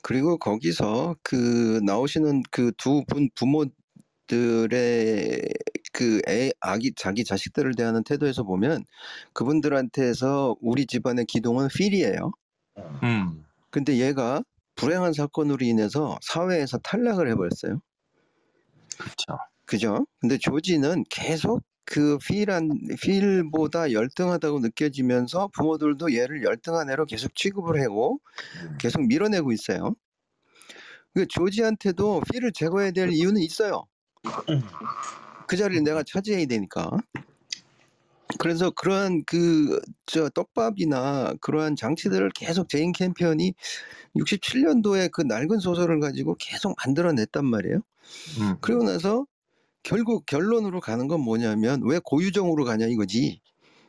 [0.03, 3.71] 그리고 거기서 그 나오시는 그 두 분 부모들의
[5.93, 8.85] 그 애, 아기, 자기 자식들을 대하는 태도에서 보면
[9.33, 12.31] 그분들한테서 우리 집안의 기동은 필이에요.
[13.03, 13.45] 음.
[13.71, 14.43] 근데 얘가
[14.75, 17.79] 불행한 사건으로 인해서 사회에서 탈락을 해버렸어요.
[18.97, 19.37] 그렇죠.
[19.71, 20.05] 그죠?
[20.19, 22.69] 근데 조지는 계속 그 필한
[23.01, 28.19] 필보다 열등하다고 느껴지면서 부모들도 얘를 열등한 애로 계속 취급을 하고
[28.63, 28.77] 음.
[28.77, 29.95] 계속 밀어내고 있어요.
[31.13, 33.85] 그 조지한테도 필을 제거해야 될 이유는 있어요.
[35.47, 36.89] 그 자리를 내가 차지해야 되니까.
[38.39, 39.79] 그래서 그러한 그
[40.11, 43.53] 저 떡밥이나 그러한 장치들을 계속 제인 캠피언이
[44.17, 47.77] 67년도에 그 낡은 소설을 가지고 계속 만들어냈단 말이에요.
[48.41, 48.57] 음.
[48.59, 49.25] 그리고 나서
[49.83, 53.41] 결국 결론으로 가는 건 뭐냐면 왜 고유정으로 가냐 이거지.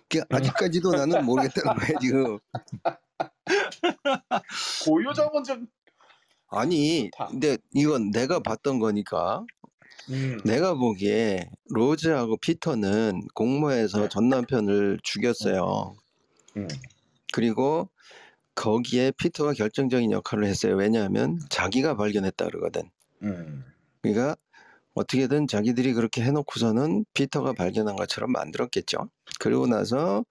[0.08, 2.38] 그 아직까지도 나는 모르겠다는 거야 지금.
[4.84, 5.66] 고유정은 좀
[6.48, 7.28] 아니, 다.
[7.30, 9.44] 근데 이건 내가 봤던 거니까
[10.10, 10.38] 음.
[10.44, 14.08] 내가 보기에 로즈하고 피터는 공모에서 네.
[14.10, 15.94] 전 남편을 죽였어요.
[16.58, 16.68] 음.
[17.32, 17.88] 그리고
[18.54, 20.76] 거기에 피터가 결정적인 역할을 했어요.
[20.76, 22.82] 왜냐하면 자기가 발견했다 그러거든.
[23.22, 23.64] 음.
[24.02, 24.36] 그러니까
[24.94, 29.08] 어떻게든 자기들이 그렇게 해놓고서는 피터가 발견한 것처럼 만들었겠죠.
[29.40, 30.24] 그리고 나서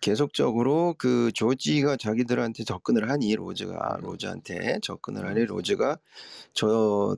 [0.00, 5.98] 계속적으로 그 조지가 자기들한테 접근을 하니 로즈가 로즈한테 접근을 하니 로즈가
[6.54, 7.16] 저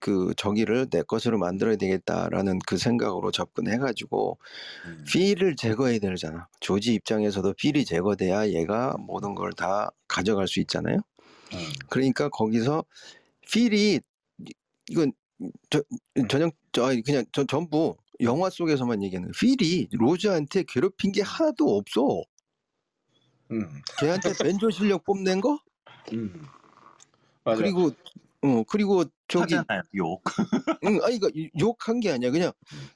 [0.00, 4.38] 그 저기를 내 것으로 만들어야 되겠다라는 그 생각으로 접근해가지고
[4.86, 5.04] 음.
[5.06, 6.48] 필을 제거해야 되잖아.
[6.60, 10.96] 조지 입장에서도 필이 제거돼야 얘가 모든 걸 다 가져갈 수 있잖아요.
[11.52, 11.58] 음.
[11.88, 12.84] 그러니까 거기서
[13.50, 14.00] 필이
[14.88, 15.12] 이건
[15.70, 15.82] 저
[16.28, 19.30] 전형 저 그냥 저 전부 영화 속에서만 얘기하는.
[19.32, 22.22] 필이 로즈한테 괴롭힌 게 하나도 없어.
[23.50, 23.82] 음.
[23.98, 25.58] 걔한테 벤조 실력 뽐낸 거?
[26.12, 26.46] 음.
[27.44, 27.60] 맞아.
[27.60, 27.90] 그리고
[28.42, 29.82] 어 그리고 저기 하잖아요.
[29.96, 30.22] 욕.
[30.84, 32.30] 응, 아니 그러니까 욕한 게 아니야.
[32.30, 32.52] 그냥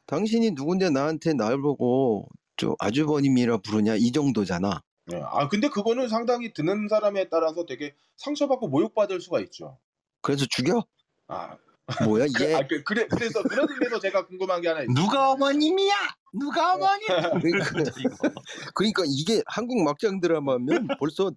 [0.06, 4.82] 당신이 누군데 나한테 날 보고 저 아주버님이라 부르냐 이 정도잖아.
[5.06, 5.20] 네.
[5.22, 9.78] 아 근데 그거는 상당히 듣는 사람에 따라서 되게 상처받고 모욕받을 수가 있죠.
[10.20, 10.84] 그래서 죽여?
[11.28, 11.56] 아,
[12.04, 12.54] 뭐야 그, 얘?
[12.54, 14.94] 아 그, 그래 그래서 그런 의미에서 제가 궁금한 게 하나 있어요.
[14.94, 15.94] 누가 어머님이야?
[16.32, 17.06] 누가 어머님?
[17.40, 18.40] 그러니까.
[18.74, 21.30] 그러니까 이게 한국 막장 드라마면 벌써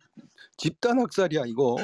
[0.58, 1.78] 집단 학살이야 이거.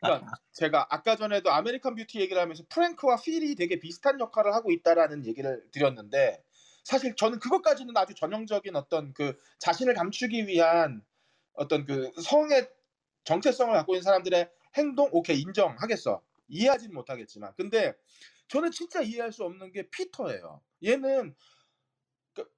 [0.00, 5.24] 그러니까 제가 아까 전에도 아메리칸 뷰티 얘기를 하면서 프랭크와 필이 되게 비슷한 역할을 하고 있다라는
[5.26, 6.42] 얘기를 드렸는데
[6.84, 11.02] 사실 저는 그것까지는 아주 전형적인 어떤 그 자신을 감추기 위한
[11.54, 12.68] 어떤 그 성의
[13.24, 17.94] 정체성을 갖고 있는 사람들의 행동 오케이 인정하겠어 이해하지는 못하겠지만 근데
[18.48, 21.34] 저는 진짜 이해할 수 없는 게 피터예요 얘는
[22.34, 22.48] 그,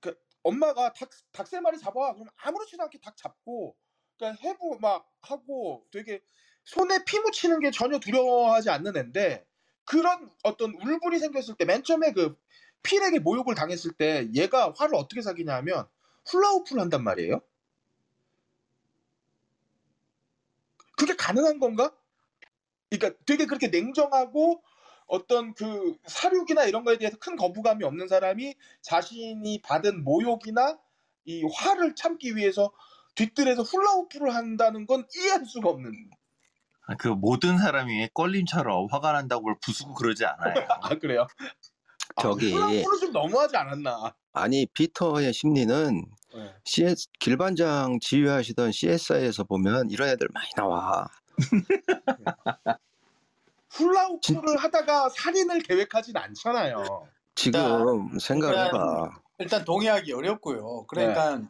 [0.00, 3.76] 그 엄마가 닭, 닭세 마리 잡아 그럼 아무렇지도 않게 닭 잡고
[4.18, 6.20] 그러니까 해부 막 하고 되게
[6.64, 9.46] 손에 피 묻히는 게 전혀 두려워하지 않는 애인데
[9.84, 12.36] 그런 어떤 울분이 생겼을 때 맨 처음에 그
[12.82, 15.88] 필에게 모욕을 당했을 때 얘가 화를 어떻게 사귀냐 하면
[16.26, 17.40] 훌라후프를 한단 말이에요.
[20.96, 21.96] 그게 가능한 건가?
[22.90, 24.62] 그러니까 되게 그렇게 냉정하고
[25.06, 30.78] 어떤 그 사륙이나 이런 거에 대해서 큰 거부감이 없는 사람이 자신이 받은 모욕이나
[31.24, 32.72] 이 화를 참기 위해서
[33.14, 35.92] 뒷뜰에서 훌라후프를 한다는 건 이해할 수가 없는.
[36.86, 40.54] 아, 그 모든 사람이 껄림처럼 화가 난다고 뭘 부수고 그러지 않아요.
[40.82, 41.26] 아 그래요?
[42.16, 44.14] 아, 저기- 훌라후프는 좀 너무하지 않았나?
[44.32, 46.54] 아니 피터의 심리는 네.
[46.64, 51.06] CS 길반장 지휘하시던 CSI에서 보면 이런 애들 많이 나와.
[53.70, 57.08] 훌라후프를 하다가 살인을 계획하진 않잖아요.
[57.34, 59.10] 지금 생각해봐.
[59.38, 60.84] 일단 동의하기 어렵고요.
[60.88, 61.40] 그러니까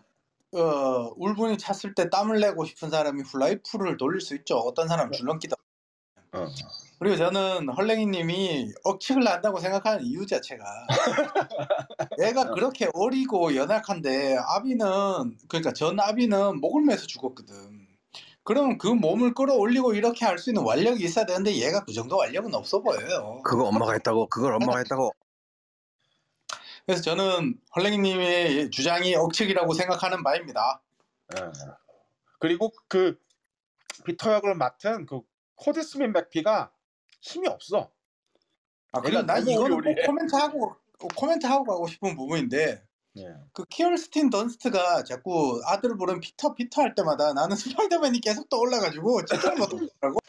[0.53, 4.57] 어, 울분이 찼을 때 땀을 내고 싶은 사람이 훌라이프를 돌릴 수 있죠.
[4.57, 5.57] 어떤 사람은 줄넘기다.
[6.33, 6.46] 어.
[6.98, 10.64] 그리고 저는 헐랭이님이 억측을 한다고 생각하는 이유 자체가
[12.20, 17.78] 얘가 그렇게 어리고 연약한데 아비는 그러니까 전 아비는 목을 매서 죽었거든.
[18.49, 22.55] 그럼 그 몸을 끌어올리고 이렇게 할 수 있는 완력이 있어야 되는데 얘가 그 정도 완력은
[22.55, 23.43] 없어 보여요.
[23.45, 25.13] 그거 엄마가 했다고 그걸 엄마가 했다고
[26.87, 30.81] 그래서 저는 헐랭이님의 주장이 억측이라고 생각하는 바입니다.
[31.37, 31.43] 예.
[32.39, 33.19] 그리고 그
[34.07, 35.21] 피터 역을 맡은 그
[35.55, 36.73] 코디 스밋 맥피가
[37.21, 37.91] 힘이 없어.
[38.93, 39.83] 아, 그러니까 난 이거는.
[39.83, 42.83] 꼭 코멘트하고 꼭 코멘트하고 가고 싶은 부분인데
[43.18, 43.35] 예.
[43.54, 49.57] 그 키얼스틴 던스트가 자꾸 아들 부른 피터 피터 할 때마다 나는 스파이더맨이 계속 떠올라가지고 집중을
[49.59, 50.18] 못하더라고.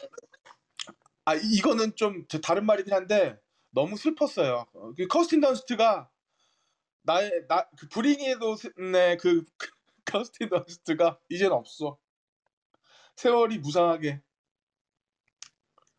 [1.26, 3.38] 아 이- 이거는 좀 저- 다른 말이긴 한데
[3.70, 4.66] 너무 슬펐어요.
[4.74, 6.10] 어, 그 커스틴 던스트가
[7.02, 8.56] 나의 나그 브링에도
[8.92, 9.44] 네그
[10.06, 11.98] 커스틴 던스트가 이젠 없어.
[13.16, 14.22] 세월이 무상하게.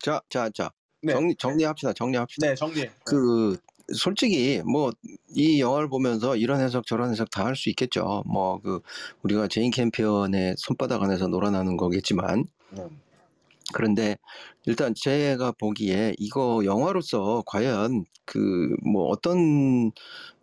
[0.00, 0.70] 자 자 자
[1.02, 1.12] 네.
[1.14, 2.90] 정리 정리합시다 정리합시다 네 정리.
[3.04, 3.58] 그
[3.94, 4.92] 솔직히 뭐
[5.34, 8.80] 이 영화를 보면서 이런 해석 저런 해석 다 할 수 있겠죠 뭐 그
[9.22, 12.44] 우리가 제인 캠피언의 손바닥 안에서 놀아나는 거겠지만
[12.78, 13.00] 음.
[13.74, 14.16] 그런데
[14.66, 19.92] 일단 제가 보기에 이거 영화로서 과연 그 뭐 어떤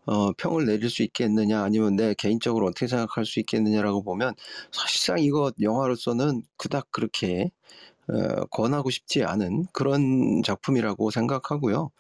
[0.05, 4.33] 어, 평을 내릴 수 있겠느냐 아니면 내 개인적으로 어떻게 생각할 수 있겠느냐라고 보면
[4.71, 7.51] 사실상 이거 영화로서는 그닥 그렇게
[8.09, 11.91] 어, 권하고 싶지 않은 그런 작품이라고 생각하고요.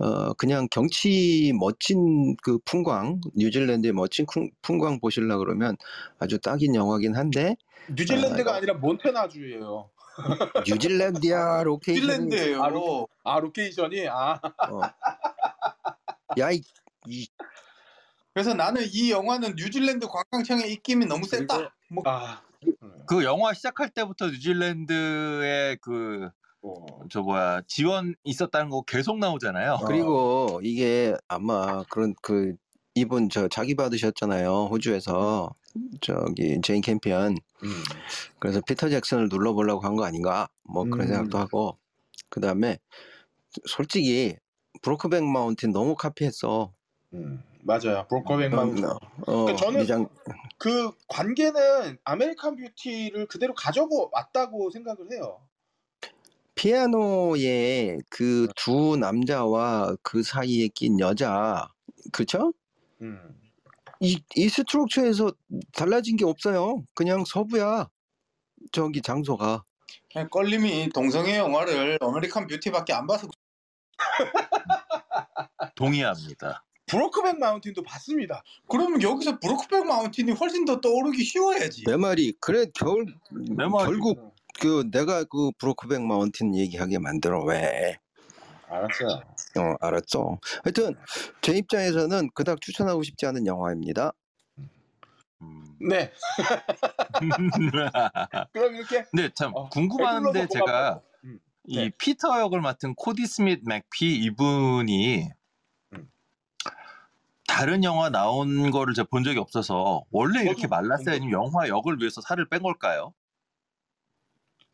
[0.00, 5.76] 어, 그냥 경치 멋진 그 풍광, 뉴질랜드의 멋진 쿵- 풍광 보실라 그러면
[6.18, 7.54] 아주 딱인 영화긴 한데
[7.94, 9.90] 뉴질랜드가 아, 아니라 몬테나주예요.
[10.66, 12.62] 뉴질랜드야 로케이션 뉴질랜드예요.
[12.62, 14.80] 아, 로- 아 로케이션이 아 어.
[16.38, 16.62] 야, 이,
[17.06, 17.28] 이
[18.32, 21.74] 그래서 나는 이 영화는 뉴질랜드 관광청의 입김이 너무 셌다.
[21.90, 22.42] 뭐 아.
[23.06, 26.30] 그 영화 시작할 때부터 뉴질랜드의 그
[27.10, 27.22] 저 어.
[27.22, 29.78] 뭐야 지원 있었다는 거 계속 나오잖아요.
[29.86, 32.54] 그리고 이게 아마 그런 그
[32.94, 35.54] 이분 저 작위 받으셨잖아요 호주에서
[36.00, 37.68] 저기 제인 캠피언 음.
[38.38, 41.06] 그래서 피터 잭슨을 눌러보려고 한 거 아닌가 뭐 그런 음.
[41.06, 41.78] 생각도 하고
[42.28, 42.78] 그 다음에
[43.66, 44.36] 솔직히
[44.82, 46.72] 브로크백 마운틴 너무 카피했어
[47.14, 47.42] 음.
[47.62, 48.06] 맞아요.
[48.08, 48.84] 브로커백 마운틴.
[48.86, 50.08] 어, 그러니까 저는 미장
[50.58, 55.40] 그 관계는 아메리칸 뷰티를 그대로 가지고 왔다고 생각을 해요.
[56.60, 61.66] 피아노에 그 두 남자와 그 사이에 낀 여자
[62.12, 62.52] 그쵸?
[63.00, 63.18] 음.
[63.98, 65.32] 이, 이 structure에서
[65.72, 66.84] 달라진 게 없어요.
[66.92, 67.88] 그냥 서부야.
[68.72, 69.64] 저기 장소가.
[70.12, 73.26] 그냥 껄림이 동성애 영화를 아메리칸 뷰티밖에 안 봐서
[75.76, 76.66] 동의합니다.
[76.84, 78.42] 브로크백 마운틴도 봤습니다.
[78.68, 81.84] 그러면 여기서 브로크백 마운틴이 훨씬 더 떠오르기 쉬워야지.
[81.86, 84.29] 내 말이 그래 겨울 내 말이 결국
[84.60, 87.96] 그 내가 그 브로크백 마운틴 얘기하게 만들어 왜?
[88.68, 89.22] 알았어요.
[89.58, 90.38] 어 알았어.
[90.62, 90.94] 하여튼
[91.40, 94.12] 제 입장에서는 그닥 추천하고 싶지 않은 영화입니다.
[95.40, 95.64] 음.
[95.80, 96.12] 네.
[98.52, 101.38] 그럼 이렇게 근데 참 어, 궁금한데 제가 음.
[101.66, 101.90] 이 네.
[101.98, 105.30] 피터 역을 맡은 코디 스밋 맥피 이분이
[105.94, 106.10] 음.
[107.48, 111.06] 다른 영화 나온 거를 제가 본 적이 없어서 원래 이렇게 말랐어요?
[111.06, 113.14] 본 아니면 영화 역을 위해서 살을 뺀 걸까요?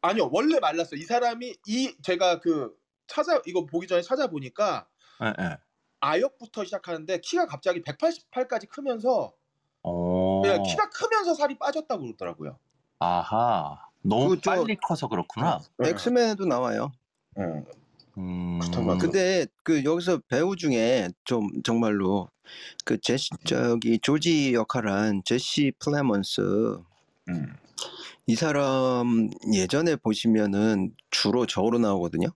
[0.03, 0.97] 아니요 원래 말랐어.
[0.97, 2.75] 이 사람이 이 제가 그
[3.07, 4.87] 찾아 이거 보기 전에 찾아보니까
[5.23, 5.57] 예, 예.
[6.01, 9.33] 아역부터 시작하는데 키가 갑자기 188까지 크면서
[9.83, 10.43] 어.
[10.43, 12.59] 그냥 키가 크면서 살이 빠졌다고 그러더라고요.
[12.99, 13.79] 아하.
[14.03, 15.61] 너무 그 저- 빨리 커서 그렇구나.
[15.79, 15.91] 네.
[15.91, 16.93] 엑스맨에도 나와요.
[17.39, 17.65] 응.
[18.19, 18.59] 음.
[18.61, 22.29] 그렇다고 근데 그 여기서 배우 중에 좀 정말로
[22.85, 26.41] 그 제시 저기 조지 역할한 제시 플레먼스
[27.29, 27.57] 음.
[28.27, 32.29] 이 사람 예전에 보시면은 주로 저로 나오거든요.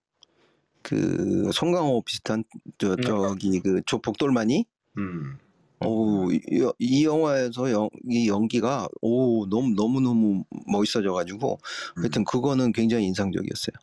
[0.81, 2.43] 그 송강호 비슷한
[2.77, 3.01] 저 음.
[3.01, 4.65] 저기 그 조폭돌만이
[4.97, 5.37] 음.
[5.79, 6.39] 어우 이,
[6.79, 11.59] 이 영화에서 연, 이 연기가 오 너무 너무 너무 멋있어져 가지고
[11.97, 12.03] 음.
[12.03, 13.75] 하여튼 그거는 굉장히 인상적이었어요.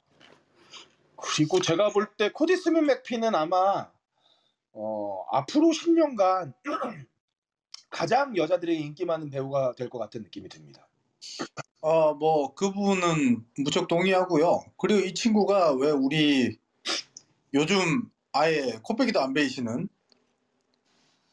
[1.17, 3.91] 그리고 제가 볼 때 코디 스민 맥피는 아마
[4.73, 6.55] 어, 앞으로 10년간
[7.91, 10.88] 가장 여자들에게 인기 많은 배우가 될 것 같은 느낌이 듭니다.
[11.81, 14.65] 어, 뭐, 그 부분은 무척 동의하고요.
[14.77, 16.59] 그리고 이 친구가 왜 우리
[17.55, 19.89] 요즘 아예 코빼기도 안 베이시는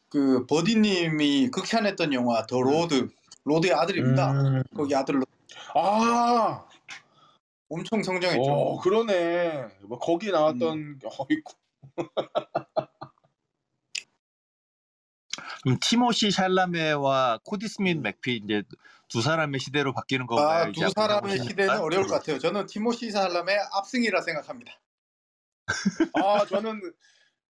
[0.08, 3.10] 그 버디님이 극찬했던 영화 더 로드,
[3.44, 4.32] 로드의 아들입니다.
[4.32, 4.62] 음.
[4.74, 5.24] 거기 아들로
[5.74, 6.64] 아,
[7.68, 8.50] 엄청 성장했죠.
[8.50, 9.66] 어, 그러네.
[9.82, 11.54] 뭐 거기 나왔던 어이구.
[15.62, 18.62] 그럼 티모시 샬라메와 코디 스밋 맥피 이제
[19.08, 20.64] 두 사람의 시대로 바뀌는 건가요?
[20.68, 21.78] 아, 두 사람의 시대는?
[21.80, 22.38] 어려울 것 같아요.
[22.38, 24.80] 저는 티모시 샬라메의 압승이라 생각합니다.
[26.14, 26.80] 아 저는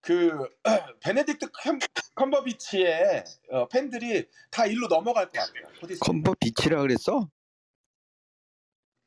[0.02, 0.30] 그
[1.02, 1.78] 베네딕트 컴,
[2.14, 5.66] 컴버비치의 어, 팬들이 다 일로 넘어갈 것 같아요.
[5.80, 6.00] 코디스.
[6.00, 7.28] 컴버 비치라 그랬어?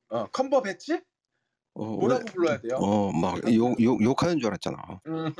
[0.10, 1.02] 어, 컴버배치?
[1.76, 2.76] 어, 뭐라고 불러야 돼요?
[2.78, 4.78] 어, 막 욕 욕 욕하는 줄 알았잖아.
[5.08, 5.34] 음.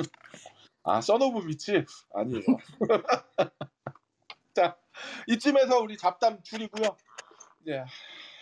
[0.84, 1.86] 아, son of a bitch?
[2.14, 2.44] 아니에요.
[4.56, 4.78] 자,
[5.28, 6.96] 이쯤에서 우리 잡담 줄이고요.
[7.62, 7.84] 이제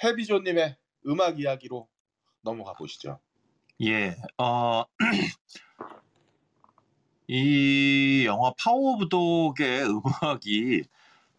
[0.03, 1.87] 해비조님의 음악 이야기로
[2.41, 3.19] 넘어가 보시죠.
[3.81, 4.83] 예, 어,
[7.27, 10.83] 이 영화 Power of Dog의 음악이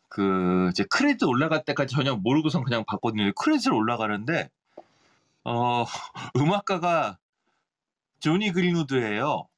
[0.09, 3.33] 그 이제 크레딧 올라갈 때까지 전혀 모르고선 그냥 봤거든요.
[3.35, 4.51] 크레딧 올라가는데
[5.45, 5.85] 어
[6.37, 7.19] 음악가가
[8.21, 9.49] 조니 그린우드예요.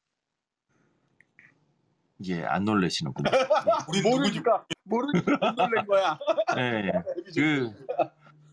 [2.27, 3.31] 예, 안 놀래시는군요.
[3.89, 4.03] 우리?
[4.03, 6.19] 모르니까 모르니까 못 놀란 거야.
[6.59, 6.93] 예.
[7.35, 7.73] 그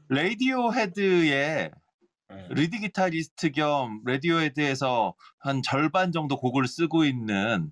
[0.10, 1.72] Radiohead의
[2.30, 2.48] 음.
[2.50, 7.72] 리드 기타리스트 겸 Radiohead에서 한 절반 정도 곡을 쓰고 있는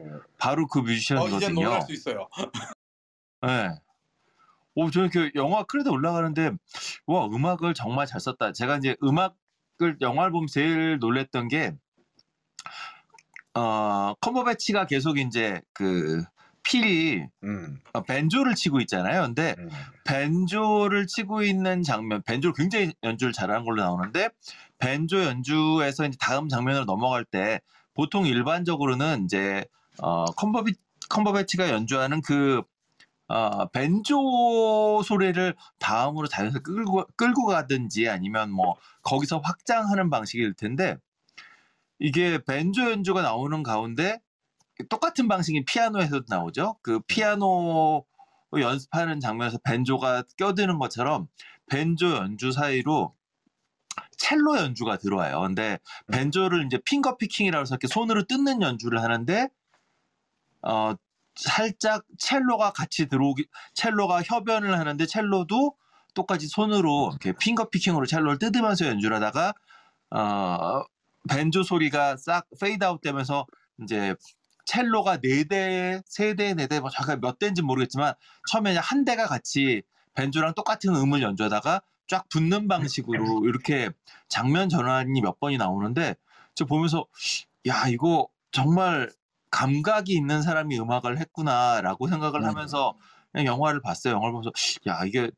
[0.00, 0.20] 음.
[0.38, 1.64] 바로 그 어, 이제 뮤지션이거든요.
[1.64, 2.28] 놀랄 수 있어요.
[3.42, 3.70] 네.
[4.74, 6.52] 오, 저는 그 영화 크레딧 올라가는데
[7.06, 8.52] 와 음악을 정말 잘 썼다.
[8.52, 11.76] 제가 이제 음악을 영화를 보면 제일 놀랬던 게
[13.58, 16.22] 어, 컴버배치가 계속 이제 그
[16.62, 19.22] 필이 음, 어, 벤조를 치고 있잖아요.
[19.22, 19.68] 근데 음.
[20.04, 24.28] 벤조를 치고 있는 장면, 벤조를 굉장히 연주를 잘하는 걸로 나오는데
[24.78, 27.60] 벤조 연주에서 이제 다음 장면으로 넘어갈 때
[27.94, 29.64] 보통 일반적으로는 이제
[30.00, 30.74] 어, 컴버비
[31.08, 32.62] 컴버배치가 연주하는 그
[33.26, 40.96] 어, 벤조 소리를 다음으로 자연스럽게 끌고 끌고 가든지 아니면 뭐 거기서 확장하는 방식일 텐데
[41.98, 44.20] 이게 벤조 연주가 나오는 가운데
[44.88, 46.76] 똑같은 방식이 피아노에서도 나오죠.
[46.82, 48.04] 그 피아노
[48.56, 51.28] 연습하는 장면에서 벤조가 껴드는 것처럼
[51.68, 53.14] 벤조 연주 사이로
[54.16, 55.40] 첼로 연주가 들어와요.
[55.40, 55.78] 근데
[56.12, 59.48] 벤조를 이제 finger picking이라고 해서 이렇게 손으로 뜯는 연주를 하는데
[60.62, 60.94] 어
[61.34, 65.76] 살짝 첼로가 같이 들어오기 첼로가 협연을 하는데 첼로도
[66.14, 69.54] 똑같이 손으로 이렇게 finger picking으로 첼로를 뜯으면서 연주를 하다가
[70.10, 70.82] 어
[71.28, 73.46] 벤조 소리가 싹 페이드 아웃 되면서
[73.82, 74.14] 이제
[74.64, 78.14] 첼로가 네 대, 세 대, 네 대, 뭐 잠깐 몇 대인지 모르겠지만
[78.50, 79.82] 처음에 그냥 한 대가 같이
[80.14, 83.90] 벤조랑 똑같은 음을 연주하다가 쫙 붙는 방식으로 이렇게
[84.28, 86.16] 장면 전환이 몇 번이 나오는데
[86.54, 87.06] 저 보면서
[87.66, 89.10] 야 이거 정말
[89.50, 92.46] 감각이 있는 사람이 음악을 했구나라고 생각을 음.
[92.46, 92.96] 하면서
[93.32, 94.14] 그냥 영화를 봤어요.
[94.14, 94.50] 영화를 보면서
[94.86, 95.30] 야 이게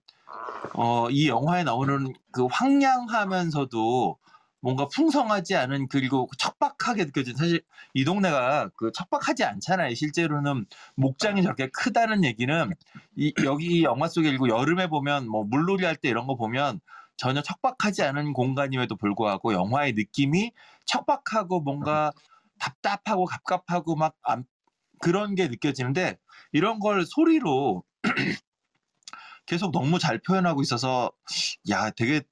[0.75, 4.19] 어, 이 영화에 나오는 그 황량하면서도
[4.61, 7.63] 뭔가 풍성하지 않은 그리고 척박하게 느껴진 사실
[7.95, 9.95] 이 동네가 그 척박하지 않잖아요.
[9.95, 12.71] 실제로는 목장이 저렇게 크다는 얘기는
[13.17, 16.81] 이 여기 영화 속에 일고 여름에 보면 뭐 물놀이 할 때 이런 거 보면
[17.17, 20.53] 전혀 척박하지 않은 공간임에도 불구하고 영화의 느낌이
[20.87, 22.13] 척박하고 뭔가
[22.59, 24.45] 답답하고 갑갑하고 막 안-
[25.01, 26.19] 그런 게 느껴지는데
[26.53, 27.85] 이런 걸 소리로
[29.47, 31.11] 계속 너무 잘 표현하고 있어서
[31.71, 32.23] 야 되게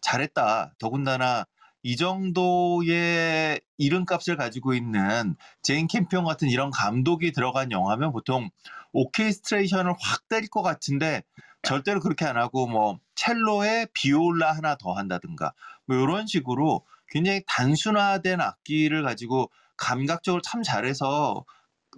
[0.00, 0.74] 잘했다.
[0.78, 1.44] 더군다나
[1.86, 8.50] 이 정도의 이름값을 가지고 있는 제인 캠피온 같은 이런 감독이 들어간 영화면 보통
[8.92, 11.22] 오케스트레이션을 확 때릴 것 같은데
[11.62, 15.52] 절대로 그렇게 안 하고 뭐 첼로에 비올라 하나 더 한다든가
[15.84, 21.44] 뭐 이런 식으로 굉장히 단순화된 악기를 가지고 감각적으로 참 잘해서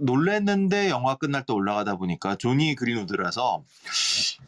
[0.00, 3.64] 놀랬는데 영화 끝날 때 올라가다 보니까 조니 그린우드라서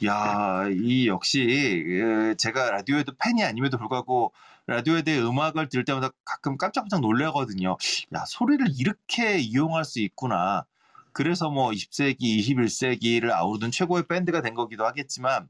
[0.04, 4.34] 야, 이 역시 에, 제가 라디오헤드 팬이 아님에도 불구하고
[4.70, 7.76] 라디오헤드의 음악을 들을 때마다 가끔 깜짝깜짝 놀래거든요.
[8.14, 10.64] 야, 소리를 이렇게 이용할 수 있구나.
[11.12, 15.48] 그래서 뭐 20세기, 21세기를 아우르는 최고의 밴드가 된 거기도 하겠지만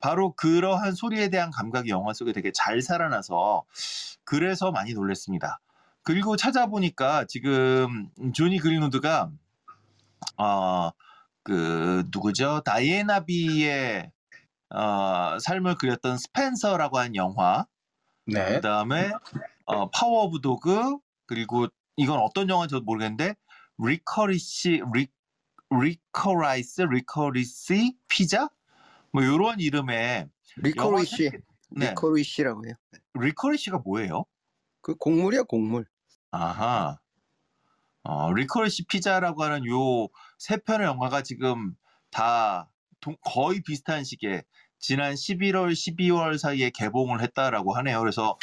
[0.00, 3.64] 바로 그러한 소리에 대한 감각이 영화 속에 되게 잘 살아나서
[4.24, 5.60] 그래서 많이 놀랬습니다.
[6.02, 9.30] 그리고 찾아보니까 지금 조니 그린우드가
[10.38, 10.90] 어,
[11.42, 12.62] 그 누구죠?
[12.64, 14.10] 다이애나 비의
[14.70, 17.66] 어, 삶을 그렸던 스펜서라고 한 영화,
[18.26, 18.54] 네.
[18.54, 19.10] 그다음에
[19.66, 21.66] 어, Power of Dog 그리고
[21.96, 23.34] 이건 어떤 영화인지 저도 모르겠는데
[23.78, 25.08] Licorice 리
[25.70, 28.48] Licorice Licorice Pizza
[29.12, 31.30] 뭐 이런 이름의 Licorice,
[31.70, 32.74] 네 Licorice라고 해요.
[33.14, 34.24] Licorice가 뭐예요?
[34.80, 35.86] 그 곡물이야 곡물.
[36.30, 36.98] 아하.
[38.02, 40.08] 어, Licorice Pizza라고 하는 요
[40.38, 41.74] 세 편의 영화가 지금
[42.10, 42.68] 다
[43.00, 44.42] 동- 거의 비슷한 시기에
[44.86, 48.00] 지난 11월, 12월 사이에 개봉을 했다라고 하네요.
[48.00, 48.36] 그래서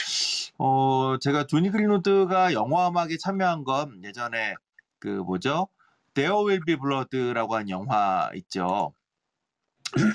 [0.57, 4.55] 어, 제가 조니 그린우드가 영화 음악에 참여한 건 예전에
[4.97, 5.67] 그 뭐죠?
[6.15, 8.91] There Will Be Blood라고 한 영화 있죠.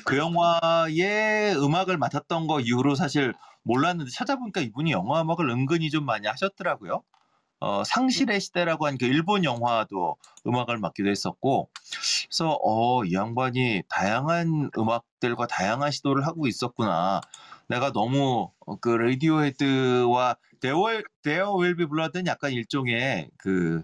[0.04, 6.26] 그 영화의 음악을 맡았던 거 이후로 사실 몰랐는데 찾아보니까 이분이 영화 음악을 은근히 좀 많이
[6.26, 7.04] 하셨더라고요.
[7.66, 11.68] 어, 상실의 시대라고 한 그 일본 영화도 음악을 맡기도 했었고,
[12.28, 17.20] 그래서 어, 이 양반이 다양한 음악들과 다양한 시도를 하고 있었구나.
[17.68, 20.76] 내가 너무 어, 그 Radiohead와 There There
[21.22, 23.82] Will Be Blood는 약간 일종의 그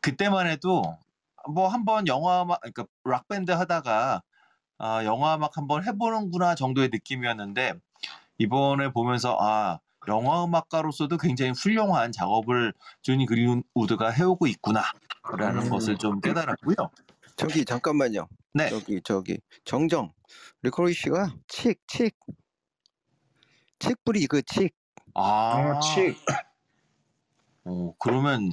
[0.00, 0.82] 그때만 해도
[1.48, 4.22] 뭐 한번 영화 음악 그러니까 락 밴드 하다가
[4.78, 7.74] 아, 영화 음악 한번 해보는구나 정도의 느낌이었는데
[8.38, 12.72] 이번에 보면서 아 영화 음악가로서도 굉장히 훌륭한 작업을
[13.02, 15.70] 조니 그린우드가 해오고 있구나라는 음.
[15.70, 16.76] 것을 좀 깨달았고요.
[17.36, 18.28] 저기 잠깐만요.
[18.54, 18.68] 네.
[18.68, 20.12] 저기 저기 정정
[20.62, 22.16] licorice가 칡 칡.
[23.78, 24.74] 칡뿌리 그 칡.
[25.14, 26.16] 아, 아, 칡.
[27.64, 28.50] 어, 그러면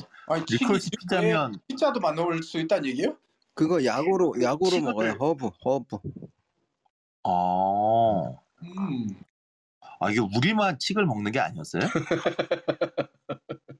[0.50, 3.18] licorice 튀김 피자면 피자도 만들 수 있다는 얘기예요?
[3.54, 5.12] 그거 약으로 약으로 먹어요.
[5.20, 5.97] 허브 허브.
[7.24, 9.22] 아, 음.
[10.00, 11.82] 아 이게 우리만 칡을 먹는 게 아니었어요?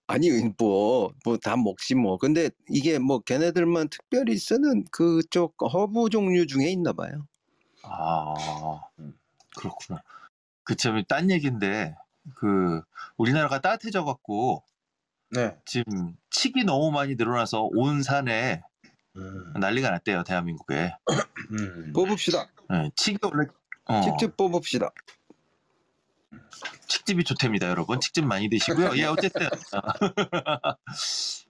[0.08, 2.18] 아니 뭐뭐다 먹지 뭐.
[2.18, 7.28] 근데 이게 뭐 걔네들만 특별히 쓰는 그쪽 허브 종류 중에 있나 봐요.
[7.84, 8.34] 아,
[9.56, 10.02] 그렇구나.
[10.64, 11.96] 그참 딴 얘기인데
[12.36, 12.82] 그
[13.18, 14.64] 우리나라가 따뜻해져 갖고
[15.32, 15.56] 네.
[15.66, 18.62] 지금 칡이 너무 많이 늘어나서 온 산에
[19.16, 19.54] 음.
[19.60, 20.96] 난리가 났대요 대한민국에.
[21.52, 21.94] 음.
[21.94, 22.48] 뽑읍시다.
[22.70, 23.48] 네, 칡이 원래
[23.86, 24.92] 어, 직접 뽑읍시다.
[26.88, 28.00] 칡집이 좋답니다, 여러분.
[28.00, 28.98] 칡집 많이 드시고요.
[28.98, 29.48] 예, 어쨌든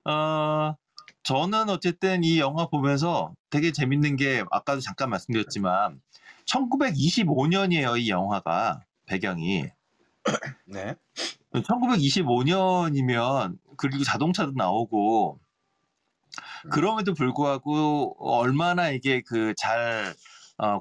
[0.05, 0.75] 어,
[1.23, 6.01] 저는 어쨌든 이 영화 보면서 되게 재밌는 게 아까도 잠깐 말씀드렸지만
[6.45, 9.65] 1925년이에요, 이 영화가 배경이.
[10.65, 10.95] 네.
[11.53, 15.39] 1925년이면 그리고 자동차도 나오고
[16.71, 20.13] 그럼에도 불구하고 얼마나 이게 그 잘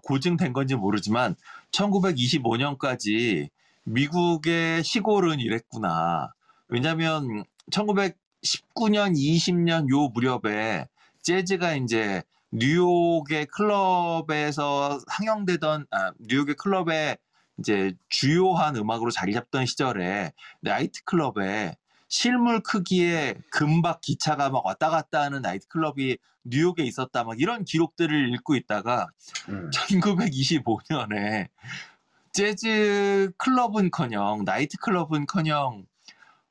[0.02, 1.36] 고증된 건지 모르지만
[1.72, 3.48] 1925년까지
[3.88, 6.32] 미국의 시골은 이랬구나.
[6.68, 10.86] 왜냐하면 1919년, 20년 요 무렵에
[11.22, 17.16] 재즈가 이제 뉴욕의 클럽에서 상영되던 아, 뉴욕의 클럽에
[17.58, 21.76] 이제 주요한 음악으로 자리 잡던 시절에 나이트 클럽에
[22.08, 28.32] 실물 크기의 금박 기차가 막 왔다 갔다 하는 나이트 클럽이 뉴욕에 있었다 막 이런 기록들을
[28.34, 29.08] 읽고 있다가
[29.48, 29.70] 음.
[29.70, 31.48] 1925년에
[32.32, 35.86] 재즈 클럽은커녕 나이트 클럽은커녕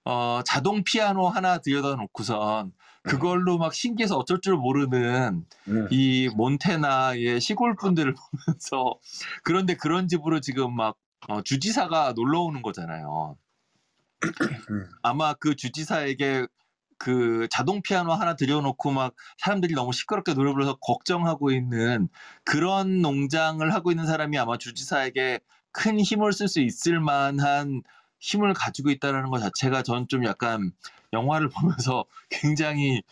[0.05, 2.73] 어, 자동 피아노 하나 들여다 놓고선
[3.03, 5.87] 그걸로 막 신기해서 어쩔 줄 모르는 음.
[5.91, 8.13] 이 몬테나의 시골 분들을
[8.47, 8.99] 보면서
[9.43, 10.97] 그런데 그런 집으로 지금 막
[11.27, 13.37] 어, 주지사가 놀러 오는 거잖아요.
[14.69, 14.89] 음.
[15.01, 16.47] 아마 그 주지사에게
[16.97, 22.09] 그 자동 피아노 하나 들여놓고 막 사람들이 너무 시끄럽게 노래 불러서 걱정하고 있는
[22.43, 25.39] 그런 농장을 하고 있는 사람이 아마 주지사에게
[25.77, 27.83] 큰 힘을 쓸 수 있을 만한
[28.19, 30.71] 힘을 가지고 있다는 것 자체가 전 좀 약간
[31.13, 31.49] 영화를
[31.85, 33.03] 보면서 굉장히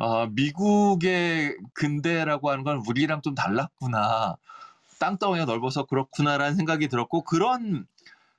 [0.00, 4.36] 어, 미국의 근대라고 하는 건 우리랑 좀 달랐구나.
[5.00, 7.86] 땅덩이가 넓어서 그렇구나라는 생각이 들었고 그런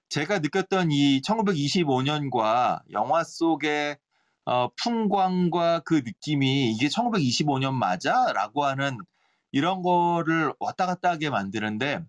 [0.10, 3.98] 제가 느꼈던 이 1925년과 영화 속의
[4.46, 8.98] 어, 풍광과 그 느낌이 이게 1925년 맞아?라고 하는
[9.52, 12.04] 이런 거를 왔다 갔다 하게 만드는데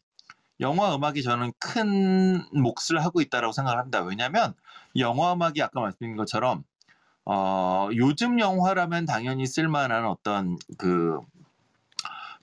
[0.63, 4.01] 영화 음악이 저는 큰 몫을 하고 있다라고 생각을 합니다.
[4.01, 4.55] 왜냐하면
[4.97, 6.65] 영화 음악이 아까 말씀드린 것처럼
[7.25, 11.19] 어, 요즘 영화라면 당연히 쓸만한 어떤 그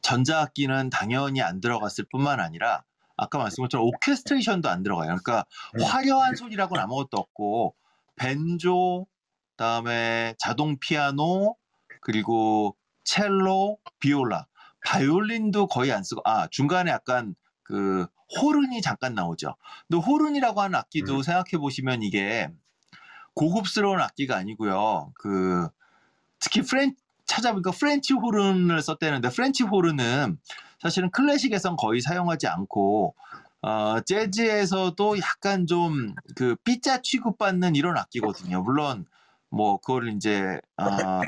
[0.02, 2.84] 전자악기는 당연히 안 들어갔을 뿐만 아니라
[3.18, 5.08] 아까 말씀드린 것처럼 오케스트레이션도 안 들어가요.
[5.08, 5.46] 그러니까
[5.76, 5.84] 음.
[5.84, 7.76] 화려한 소리라고는 아무것도 없고
[8.16, 9.08] 벤조,
[9.52, 11.56] 그다음에 자동 피아노,
[12.02, 14.46] 그리고 첼로, 비올라,
[14.86, 17.36] 바이올린도 거의 안 쓰고 아 중간에 약간
[17.70, 18.08] 그
[18.42, 19.56] 호른이 잠깐 나오죠.
[19.88, 21.22] 근데 호른이라고 하는 악기도 음.
[21.22, 22.50] 생각해 보시면 이게
[23.36, 25.12] 고급스러운 악기가 아니고요.
[25.14, 25.70] 그
[26.40, 26.96] 특히 프렌
[27.28, 30.40] 찾아보니까 프렌치 호른을 썼다는데 프렌치 호른은
[30.82, 33.14] 사실은 클래식에선 거의 사용하지 않고
[33.62, 38.64] 어, 재즈에서도 약간 좀 그 삐짜 취급받는 이런 악기거든요.
[38.64, 39.06] 물론
[39.50, 41.22] 뭐 그걸 이제 아,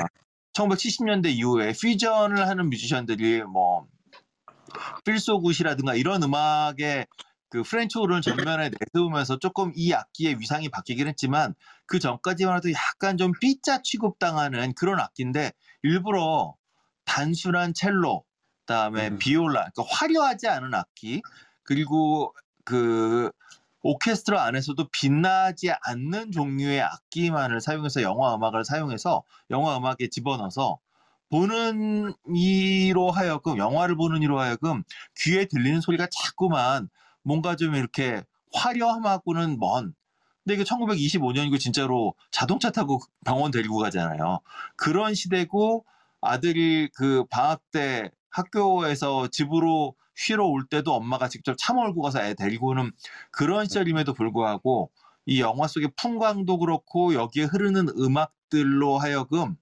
[0.54, 3.86] 1970년대 이후에 퓨전을 하는 뮤지션들이 뭐
[5.06, 7.05] Feels So Good이라든가 이런 음악에
[7.49, 11.53] 그 프렌치 호른을 전면에 내세우면서 조금 이 악기의 위상이 바뀌긴 했지만
[11.86, 15.51] 그 전까지만 해도 약간 좀 삐짜 취급당하는 그런 악기인데
[15.84, 16.55] 일부러
[17.03, 18.24] 단순한 첼로,
[18.61, 19.19] 그다음에 음.
[19.19, 21.22] 비올라, 그러니까 화려하지 않은 악기
[21.63, 23.30] 그리고 그
[23.84, 30.80] 오케스트라 안에서도 빛나지 않는 종류의 악기만을 사용해서 영화 음악을 사용해서 영화 음악에 집어넣어서
[31.32, 34.84] 보는 이로 하여금 영화를 보는 이로 하여금
[35.18, 36.90] 귀에 들리는 소리가 자꾸만
[37.24, 38.24] 뭔가 좀 이렇게
[38.54, 39.94] 화려함하고는 먼
[40.44, 44.40] 근데 이게 1925년이고 진짜로 자동차 타고 병원 데리고 가잖아요.
[44.76, 45.86] 그런 시대고
[46.20, 52.34] 아들이 그 방학 때 학교에서 집으로 쉬러 올 때도 엄마가 직접 차 몰고 가서 애
[52.34, 52.92] 데리고 오는
[53.32, 54.92] 그런 시절임에도 불구하고
[55.26, 59.58] 이 영화 속의 풍광도 그렇고 여기에 흐르는 음악들로 하여금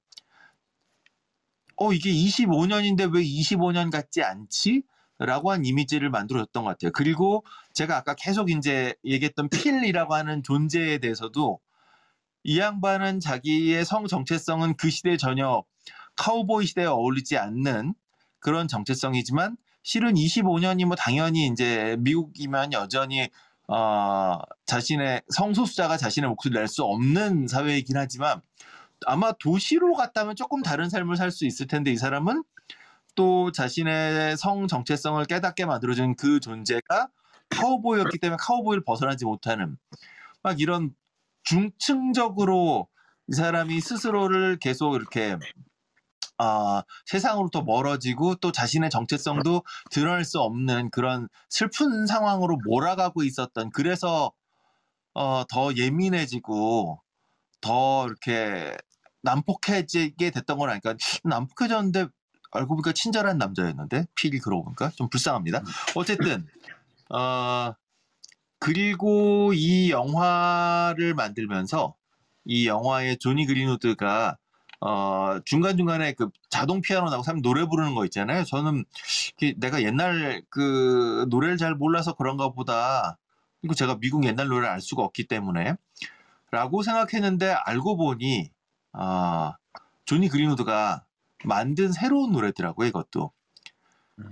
[1.79, 4.83] 어 이게 25년인데 왜 25년 같지 않지?
[5.19, 6.91] 라고 한 이미지를 만들어줬던 것 같아요.
[6.93, 11.59] 그리고 제가 아까 계속 이제 얘기했던 필이라고 하는 존재에 대해서도
[12.43, 15.63] 이 양반은 자기의 성 정체성은 그 시대에 전혀
[16.15, 17.93] 카우보이 시대에 어울리지 않는
[18.39, 23.29] 그런 정체성이지만 실은 25년이 뭐 당연히 이제 미국이면 여전히
[23.67, 28.41] 어, 자신의 성소수자가 자신의 목소리를 낼 수 없는 사회이긴 하지만
[29.05, 32.43] 아마 도시로 갔다면 조금 다른 삶을 살 수 있을 텐데 이 사람은
[33.15, 37.09] 또 자신의 성 정체성을 깨닫게 만들어준 그 존재가
[37.49, 39.77] 카우보이였기 때문에 카우보이를 벗어나지 못하는
[40.43, 40.93] 막 이런
[41.43, 42.87] 중층적으로
[43.27, 45.37] 이 사람이 스스로를 계속 이렇게
[46.37, 54.31] 아, 세상으로부터 멀어지고 또 자신의 정체성도 드러낼 수 없는 그런 슬픈 상황으로 몰아가고 있었던 그래서
[55.13, 57.01] 어, 더 예민해지고
[57.61, 58.75] 더 이렇게
[59.21, 60.95] 난폭해지게 됐던 건 아닐까.
[61.23, 62.07] 난폭해졌는데
[62.51, 65.61] 알고 보니까 친절한 남자였는데 필이 그러고 보니까 좀 불쌍합니다.
[65.95, 66.47] 어쨌든
[67.09, 67.73] 어,
[68.59, 71.95] 그리고 이 영화를 만들면서
[72.45, 74.37] 이 영화의 조니 그린우드가
[74.81, 78.45] 어, 중간중간에 그 자동 피아노 나고 사람 노래 부르는 거 있잖아요.
[78.45, 78.85] 저는
[79.57, 83.17] 내가 옛날 그 노래를 잘 몰라서 그런가 보다.
[83.61, 85.75] 그리고 제가 미국 옛날 노래를 알 수가 없기 때문에
[86.51, 88.51] 라고 생각했는데 알고 보니
[88.93, 89.53] 아,
[90.05, 91.05] 조니 그린우드가
[91.45, 93.31] 만든 새로운 노래더라고요, 이것도.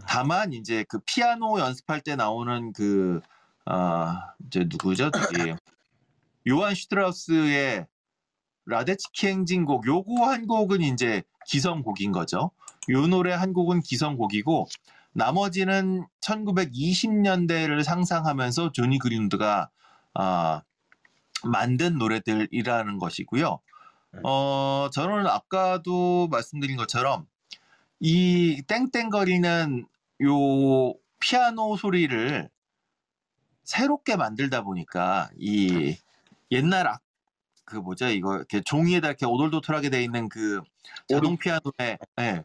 [0.08, 3.22] 다만 이제 그 피아노 연습할 때 나오는 그
[3.66, 5.12] 아, 이제 누구죠?
[5.12, 5.54] 저기
[6.48, 7.86] 요한 슈트라우스의
[8.66, 12.52] 라데츠키 행진곡 요거 한 곡은 이제 기성곡인 거죠.
[12.90, 14.68] 요 노래 한 곡은 기성곡이고
[15.14, 19.70] 나머지는 1920년대를 상상하면서 조니 그린우드가
[20.14, 20.62] 아,
[21.44, 23.60] 만든 노래들이라는 것이고요.
[24.24, 27.28] 어, 저는 아까도 말씀드린 것처럼
[28.00, 29.88] 이 땡땡거리는
[30.24, 32.50] 요 피아노 소리를
[33.64, 35.98] 새롭게 만들다 보니까 이
[36.52, 37.02] 옛날 악,
[37.66, 40.62] 그 뭐죠 이거 이렇게 종이에다 이렇게 오돌도돌하게 돼 있는 그
[41.10, 42.44] 자동 피아노에 예.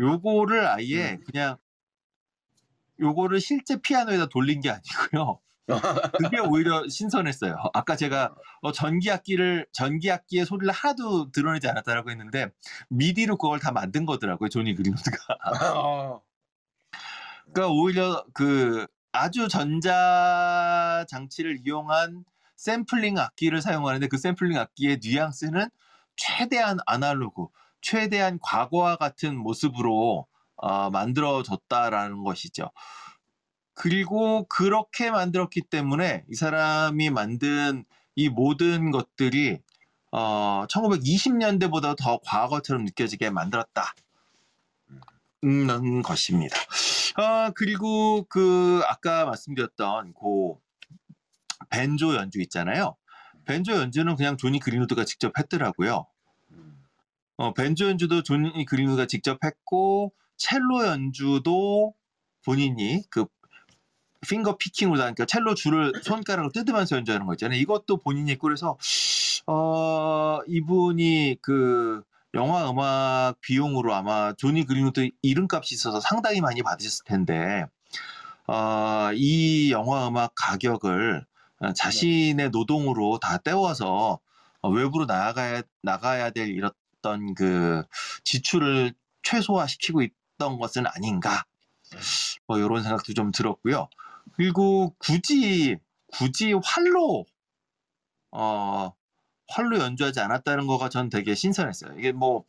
[0.00, 1.58] 요거를 아예 그냥
[3.00, 5.40] 요거를 실제 피아노에다 돌린 게 아니고요.
[6.18, 7.56] 그게 오히려 신선했어요.
[7.74, 12.48] 아까 제가 어, 전기 악기를 전기 악기의 소리를 하나도 드러내지 않았다라고 했는데
[12.88, 14.48] 미디로 그걸 다 만든 거더라고요.
[14.48, 15.16] 조니 그린우드가.
[15.44, 16.20] 아,
[17.52, 22.24] 그러니까 오히려 그 아주 전자 장치를 이용한
[22.56, 25.68] 샘플링 악기를 사용하는데 그 샘플링 악기의 뉘앙스는
[26.16, 27.46] 최대한 아날로그,
[27.80, 32.70] 최대한 과거와 같은 모습으로 어, 만들어졌다라는 것이죠.
[33.78, 37.84] 그리고 그렇게 만들었기 때문에 이 사람이 만든
[38.16, 39.60] 이 모든 것들이
[40.10, 43.94] 어, 1920년대보다 더 과거처럼 느껴지게 만들었다.
[45.42, 46.56] 는 것입니다.
[47.14, 50.54] 아, 그리고 그 아까 말씀드렸던 그
[51.70, 52.96] 벤조 연주 있잖아요.
[53.44, 56.04] 벤조 연주는 그냥 조니 그린우드가 직접 했더라고요.
[57.36, 61.94] 어, 벤조 연주도 조니 그린우드가 직접 했고 첼로 연주도
[62.44, 63.26] 본인이 그
[64.26, 67.58] 핑거 피킹으로 그러니까 첼로 줄을 손가락을 뜯으면서 연주하는 거 있잖아요.
[67.60, 68.76] 이것도 본인이 했고 그래서
[69.46, 72.02] 어 이분이 그
[72.34, 77.64] 영화 음악 비용으로 아마 조니 그린우드 이름값이 있어서 상당히 많이 받으셨을 텐데
[78.46, 81.24] 어, 이 영화 음악 가격을
[81.60, 84.20] 어, 자신의 노동으로 다 떼워서
[84.60, 87.82] 어, 외부로 나가야 나가야 될 이랬던 그
[88.24, 91.44] 지출을 최소화시키고 있던 것은 아닌가
[92.46, 93.88] 뭐 이런 생각도 좀 들었고요.
[94.34, 95.76] 그리고 굳이
[96.12, 97.26] 굳이 활로
[98.30, 98.92] 어
[99.48, 101.98] 활로 연주하지 않았다는 거가 전 되게 신선했어요.
[101.98, 102.44] 이게 뭐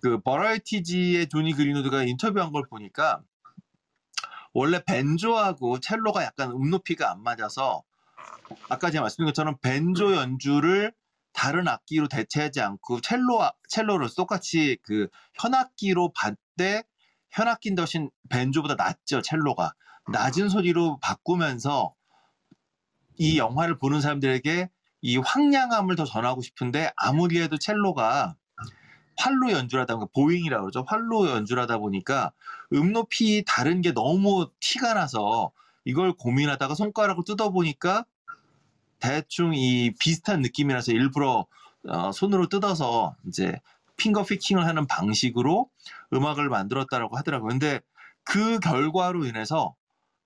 [0.00, 3.22] 그 버라이티지의 조니 그린우드가 인터뷰한 걸 보니까
[4.52, 7.82] 원래 벤조하고 첼로가 약간 음높이가 안 맞아서
[8.68, 10.92] 아까 제가 말씀드린 것처럼 벤조 연주를
[11.32, 16.84] 다른 악기로 대체하지 않고 첼로 첼로를 똑같이 그 현악기로 받되
[17.36, 19.74] 현악기인 대신 벤조보다 낮죠 첼로가
[20.10, 21.94] 낮은 소리로 바꾸면서
[23.18, 24.70] 이 영화를 보는 사람들에게
[25.02, 28.36] 이 황량함을 더 전하고 싶은데 아무리 해도 첼로가
[29.18, 30.84] 활로 연주하다 보니까 bowing이라고 그러죠.
[30.86, 32.32] 활로 연주하다 보니까
[32.72, 35.52] 음 높이 다른 게 너무 티가 나서
[35.84, 38.04] 이걸 고민하다가 손가락을 뜯어보니까
[38.98, 41.46] 대충 이 비슷한 느낌이라서 일부러
[41.88, 43.60] 어, 손으로 뜯어서 이제
[43.96, 45.70] 핑거 피킹을 하는 방식으로
[46.12, 47.48] 음악을 만들었다라고 하더라고요.
[47.48, 47.80] 근데
[48.24, 49.74] 그 결과로 인해서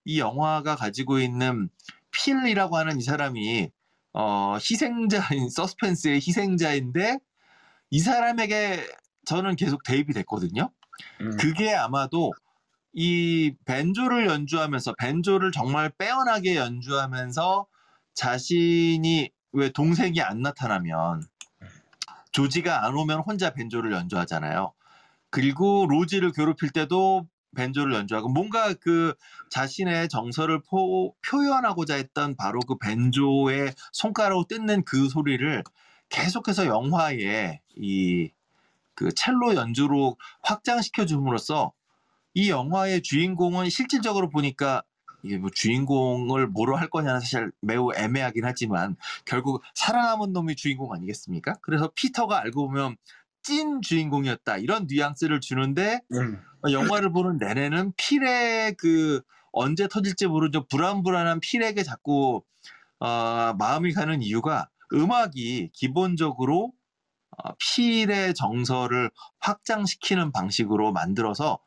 [0.05, 1.69] 이 영화가 가지고 있는
[2.11, 3.71] 필이라고 하는 이 사람이
[4.13, 7.19] 어, 희생자인 서스펜스의 희생자인데
[7.91, 8.87] 이 사람에게
[9.27, 10.71] 저는 계속 대입이 됐거든요.
[11.21, 11.37] 음.
[11.37, 12.33] 그게 아마도
[12.93, 17.67] 이 벤조를 연주하면서 벤조를 정말 빼어나게 연주하면서
[18.15, 21.23] 자신이 왜 동생이 안 나타나면
[22.33, 24.73] 조지가 안 오면 혼자 벤조를 연주하잖아요.
[25.31, 27.27] 그리고 로지를 괴롭힐 때도
[27.57, 29.15] 벤조를 연주하고 뭔가 그
[29.51, 35.65] 자신의 정서를 포- 표현하고자 했던 바로 그 벤조의 손가락으로 뜯는 그 소리를
[36.09, 38.31] 계속해서 영화에 이
[38.95, 41.73] 그 첼로 연주로 확장시켜 줌으로써
[42.35, 44.83] 이 영화의 주인공은 실질적으로 보니까
[45.23, 51.55] 이게 뭐 주인공을 뭐로 할 거냐는 사실 매우 애매하긴 하지만 결국 살아남은 놈이 주인공 아니겠습니까?
[51.63, 52.97] 그래서 피터가 알고 보면
[53.43, 56.41] 찐 주인공이었다 이런 뉘앙스를 주는데 음.
[56.71, 59.23] 영화를 보는 내내는 필의 그
[59.53, 62.43] 언제 터질지 모르죠 불안불안한 필에게 자꾸
[63.01, 66.73] 어, 마음이 가는 이유가 음악이 기본적으로
[67.39, 71.59] 어, 필의 정서를 확장시키는 방식으로 만들어서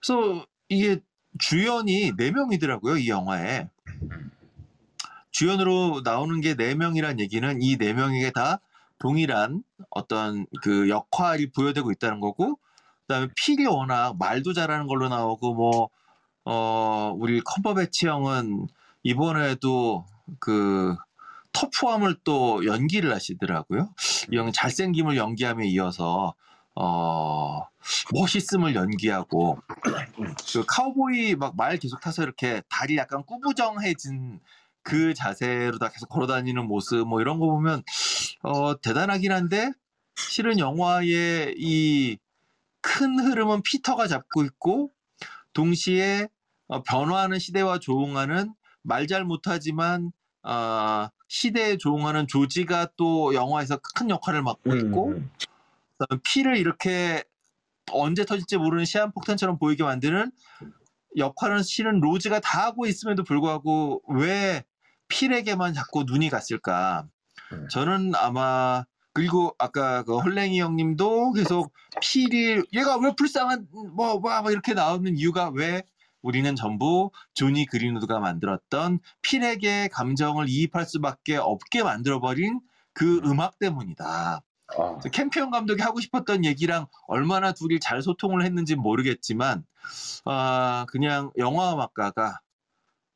[0.00, 1.00] 그래서 이게
[1.38, 3.68] 주연이 네 명이더라고요 이 영화에
[5.30, 8.60] 주연으로 나오는 게 네 명이란 얘기는 이 네 명에게 다
[8.98, 12.58] 동일한 어떤 그 역할이 부여되고 있다는 거고
[13.02, 15.88] 그다음에 필이 워낙 말도 잘하는 걸로 나오고 뭐
[16.44, 18.68] 어 우리 컴버배치 형은
[19.02, 20.06] 이번에도
[20.40, 20.96] 그
[21.52, 23.90] 터프함을 또 연기를 하시더라고요.
[24.32, 26.34] 이 형은 잘생김을 연기함에 이어서
[26.76, 27.62] 어
[28.14, 29.58] 멋있음을 연기하고
[30.52, 34.40] 그 카우보이 막 말 계속 타서 이렇게 다리 약간 꾸부정해진
[34.86, 37.82] 그 자세로 다 계속 걸어다니는 모습 뭐 이런 거 보면
[38.42, 39.72] 어 대단하긴 한데
[40.16, 42.18] 실은 영화의 이
[42.86, 44.92] 큰 흐름은 피터가 잡고 있고
[45.52, 46.28] 동시에
[46.68, 50.12] 어, 변화하는 시대와 조응하는 말 잘 못하지만
[50.44, 55.30] 어, 시대에 조응하는 조지가 또 영화에서 큰 역할을 맡고 있고 음.
[56.22, 57.24] 피를 이렇게
[57.90, 60.30] 언제 터질지 모르는 시한폭탄처럼 보이게 만드는
[61.16, 64.64] 역할은 실은 로즈가 다 하고 있음에도 불구하고 왜
[65.08, 67.06] 필에게만 자꾸 눈이 갔을까?
[67.52, 67.68] 음.
[67.68, 74.50] 저는 아마 그리고 아까 그 헐랭이 형님도 계속 필이 얘가 왜 불쌍한 뭐, 뭐, 뭐
[74.50, 75.82] 이렇게 나오는 이유가 왜
[76.20, 82.60] 우리는 전부 조니 그린우드가 만들었던 필에게 감정을 이입할 수밖에 없게 만들어버린
[82.92, 84.42] 그 음악 때문이다.
[84.78, 89.64] 아, 캠피언 감독이 하고 싶었던 얘기랑 얼마나 둘이 잘 소통을 했는지 모르겠지만
[90.24, 92.40] 아 그냥 영화 음악가가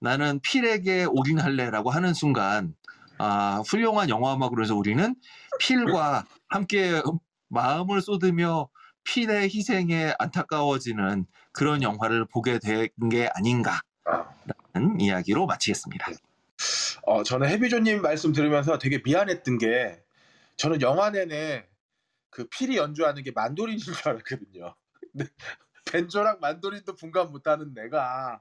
[0.00, 2.74] 나는 필에게 올인할래라고 하는 순간
[3.18, 5.14] 아 훌륭한 영화 음악으로 해서 우리는
[5.58, 7.02] 필과 함께
[7.48, 8.68] 마음을 쏟으며
[9.04, 14.96] 필의 희생에 안타까워지는 그런 영화를 보게 된 게 아닌가라는 아.
[14.98, 16.06] 이야기로 마치겠습니다.
[17.02, 20.02] 어, 저는 해비조님 말씀 들으면서 되게 미안했던 게
[20.56, 21.66] 저는 영화 내내
[22.30, 24.74] 그 필이 연주하는 게 만도린인 줄 알았거든요.
[25.12, 25.26] 근데
[25.92, 28.40] 벤조랑 만도린도 분간 못하는 내가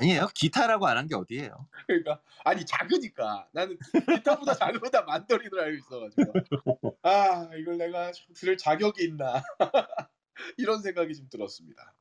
[0.00, 1.68] 아니에요 기타라고 안 한 게 어디예요?
[1.86, 3.78] 그러니까 아니 작으니까 나는
[4.14, 9.42] 기타보다 작으다 만도린을 알고 있어가지고 아 이걸 내가 들을 자격이 있나
[10.58, 11.94] 이런 생각이 좀 들었습니다.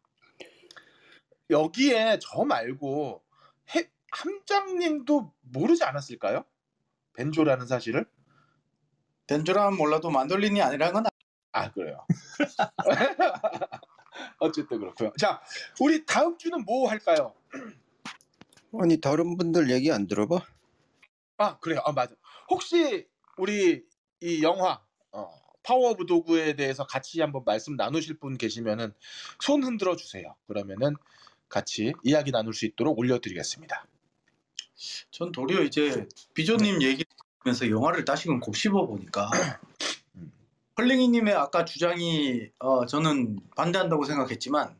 [1.49, 3.23] 여기에 저 말고
[3.75, 6.43] 해, 함장님도 모르지 않았을까요?
[7.13, 8.05] 벤조라는 사실을?
[9.27, 11.05] 벤조라면 몰라도 만돌린이 아니라는 건
[11.57, 12.05] 아 그래요.
[14.39, 15.11] 어쨌든 그렇고요.
[15.17, 15.41] 자
[15.79, 17.33] 우리 다음 주는 뭐 할까요?
[18.81, 20.41] 아니 다른 분들 얘기 안 들어봐?
[21.37, 21.81] 아 그래요.
[21.85, 22.15] 아 맞아.
[22.49, 23.07] 혹시
[23.37, 23.83] 우리
[24.21, 25.29] 이 영화 어,
[25.63, 28.93] 파워 오브 도그에 대해서 같이 한번 말씀 나누실 분 계시면은
[29.39, 30.35] 손 흔들어 주세요.
[30.47, 30.95] 그러면은
[31.49, 33.87] 같이 이야기 나눌 수 있도록 올려드리겠습니다.
[35.11, 37.05] 전 도리어 이제 비조님 얘기
[37.39, 39.29] 하면서 영화를 다시금 곱씹어 보니까
[40.15, 40.31] 음.
[40.77, 44.77] 헐랭이님의 아까 주장이 어, 저는 반대한다고 생각했지만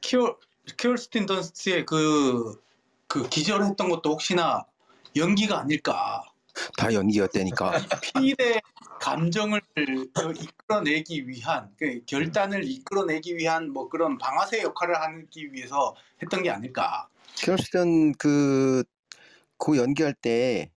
[0.00, 0.38] 키어
[0.76, 2.60] 키얼스틴 던스트의 그,
[3.16, 4.66] 그 기절했던 것도 혹시나
[5.16, 6.22] 연기가 아닐까
[6.76, 7.72] 다 연기였다니까.
[8.00, 8.60] 필의
[9.00, 9.60] 감정을
[10.18, 16.50] 어, 이끌어내기 위한 그 결단을 이끌어내기 위한 뭐 그런 방아쇠 역할을 하기 위해서 했던 게
[16.50, 18.84] 아닐까 킬스턴 그,
[19.58, 20.70] 그 연기할 때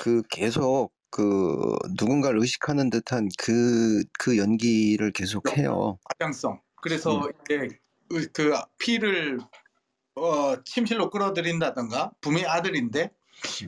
[0.00, 5.98] 그 계속 그 누군가를 의식하는 듯한 그, 그 연기를 계속 해요.
[6.18, 6.58] 방향성.
[6.80, 7.68] 그래서 이제
[8.08, 9.38] 그- 그 피를
[10.16, 13.10] 어, 침실로 끌어들인다던가 분명히 아들인데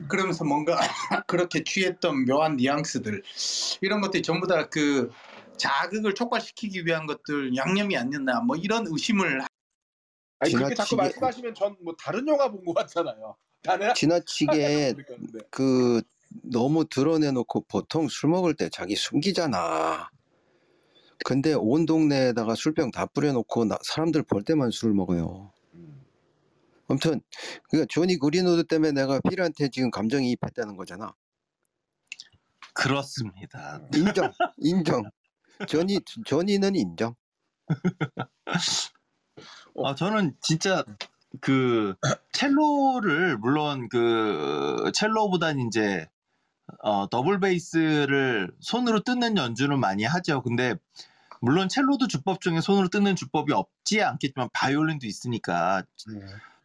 [0.07, 0.77] 그러면서 뭔가
[1.27, 3.23] 그렇게 취했던 묘한 뉘앙스들
[3.81, 5.09] 이런 것들이 전부 다 그
[5.57, 9.41] 자극을 촉발시키기 위한 것들 양념이 아니었나 뭐 이런 의심을
[10.39, 13.35] 아니 그렇게 지나치게- 자꾸 말씀하시면 전 뭐 다른 영화 본 것 같잖아요.
[13.95, 14.95] 지나치게.
[15.51, 16.01] 그
[16.43, 20.09] 너무 드러내놓고 보통 술 먹을 때 자기 숨기잖아.
[21.23, 25.52] 근데 온 동네에다가 술병 다 뿌려놓고 나- 사람들 볼 때만 술을 먹어요.
[26.83, 26.93] 음.
[26.93, 27.21] 아무튼
[27.69, 31.13] 그러니까 조니 그린우드 때문에 내가 필한테 지금 감정이입했다는 거잖아.
[32.73, 33.81] 그렇습니다.
[33.93, 35.03] 인정, 인정.
[35.67, 37.15] 조니 조니는 인정.
[39.83, 40.83] 아, 저는 진짜
[41.41, 41.95] 그
[42.31, 46.07] 첼로를 물론 그 첼로보단 이제
[46.81, 50.41] 어, 더블 베이스를 손으로 뜯는 연주는 많이 하죠.
[50.41, 50.75] 근데
[51.41, 55.83] 물론 첼로도 주법 중에 손으로 뜯는 주법이 없지 않겠지만 바이올린도 있으니까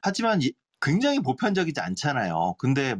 [0.01, 2.55] 하지만 이- 굉장히 보편적이지 않잖아요.
[2.59, 2.94] 근데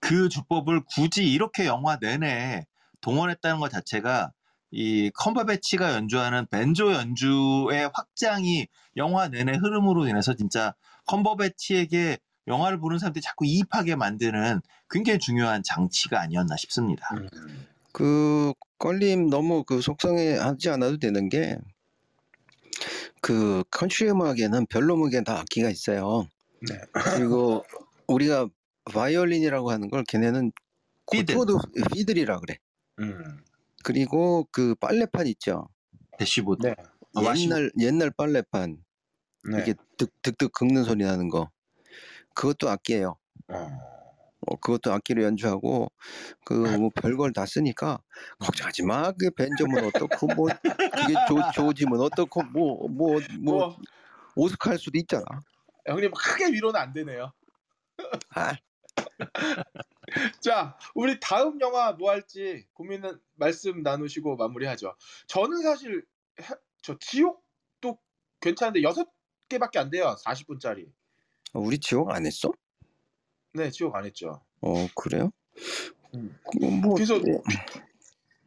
[0.00, 2.66] 그 주법을 굳이 이렇게 영화 내내
[3.00, 4.32] 동원했다는 것 자체가
[4.70, 10.74] 이 컴버배치가 연주하는 밴조 연주의 확장이 영화 내내 흐름으로 인해서 진짜
[11.06, 17.06] 컴버배치에게 영화를 보는 사람들이 자꾸 이입하게 만드는 굉장히 중요한 장치가 아니었나 싶습니다.
[17.14, 17.28] 음.
[17.92, 21.58] 그 껄림 너무 그 속상해하지 않아도 되는 게
[23.20, 26.26] 그 컨트리 음악에는 별로 음악에 다 악기가 있어요.
[26.60, 26.78] 네.
[27.14, 27.64] 그리고
[28.06, 28.48] 우리가
[28.84, 30.52] 바이올린이라고 하는 걸 걔네는.
[31.06, 31.56] 코드
[31.94, 32.58] 피들이라 그래.
[33.00, 33.38] 음.
[33.84, 35.68] 그리고 그 빨래판 있죠.
[36.18, 36.66] 대시보드.
[36.66, 36.74] 네.
[37.14, 38.76] 아, 옛날 옛날 빨래판
[39.50, 39.60] 네.
[39.62, 41.50] 이게 득득득 긁는 소리 나는 거.
[42.34, 43.16] 그것도 악기예요.
[43.48, 43.68] 어.
[44.46, 45.90] 어, 그것도 악기로 연주하고
[46.44, 47.98] 그 뭐 별걸 다 쓰니까
[48.38, 49.12] 걱정하지 마.
[49.12, 53.76] 그 벤저면 어떻고 뭐 그게 조, 조지면 어떻고 뭐뭐 뭐 뭐
[54.36, 55.24] 오스카 할 수도 있잖아.
[55.88, 57.32] 형님 크게 위로는 안 되네요.
[58.34, 58.54] 아,
[60.40, 64.94] 자, 우리 다음 영화 뭐 할지 고민은 말씀 나누시고 마무리하죠.
[65.26, 66.04] 저는 사실
[66.40, 67.98] 해- 저 지옥도
[68.40, 69.08] 괜찮은데 여섯
[69.48, 70.14] 개밖에 안 돼요.
[70.24, 70.90] 40분짜리.
[71.54, 72.52] 우리 지옥 안 했어?
[73.54, 74.44] 네, 지옥 안 했죠.
[74.60, 75.30] 어 그래요?
[76.14, 76.38] 음.
[76.60, 77.42] 그뭐 그래서 뭐,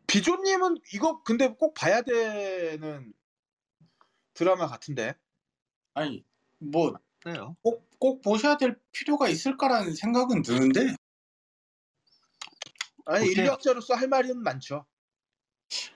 [0.08, 3.14] 비 조님은 이거 근데 꼭 봐야 되는
[4.34, 5.16] 드라마 같은데.
[5.94, 6.24] 아니
[6.60, 7.56] 뭐 그래요.
[7.62, 10.96] 꼭, 꼭 보셔야 될 필요가 있을까라는 생각은 드는데
[13.06, 13.32] 아니 오케이.
[13.44, 14.86] 인력자로서 할 말은 많죠.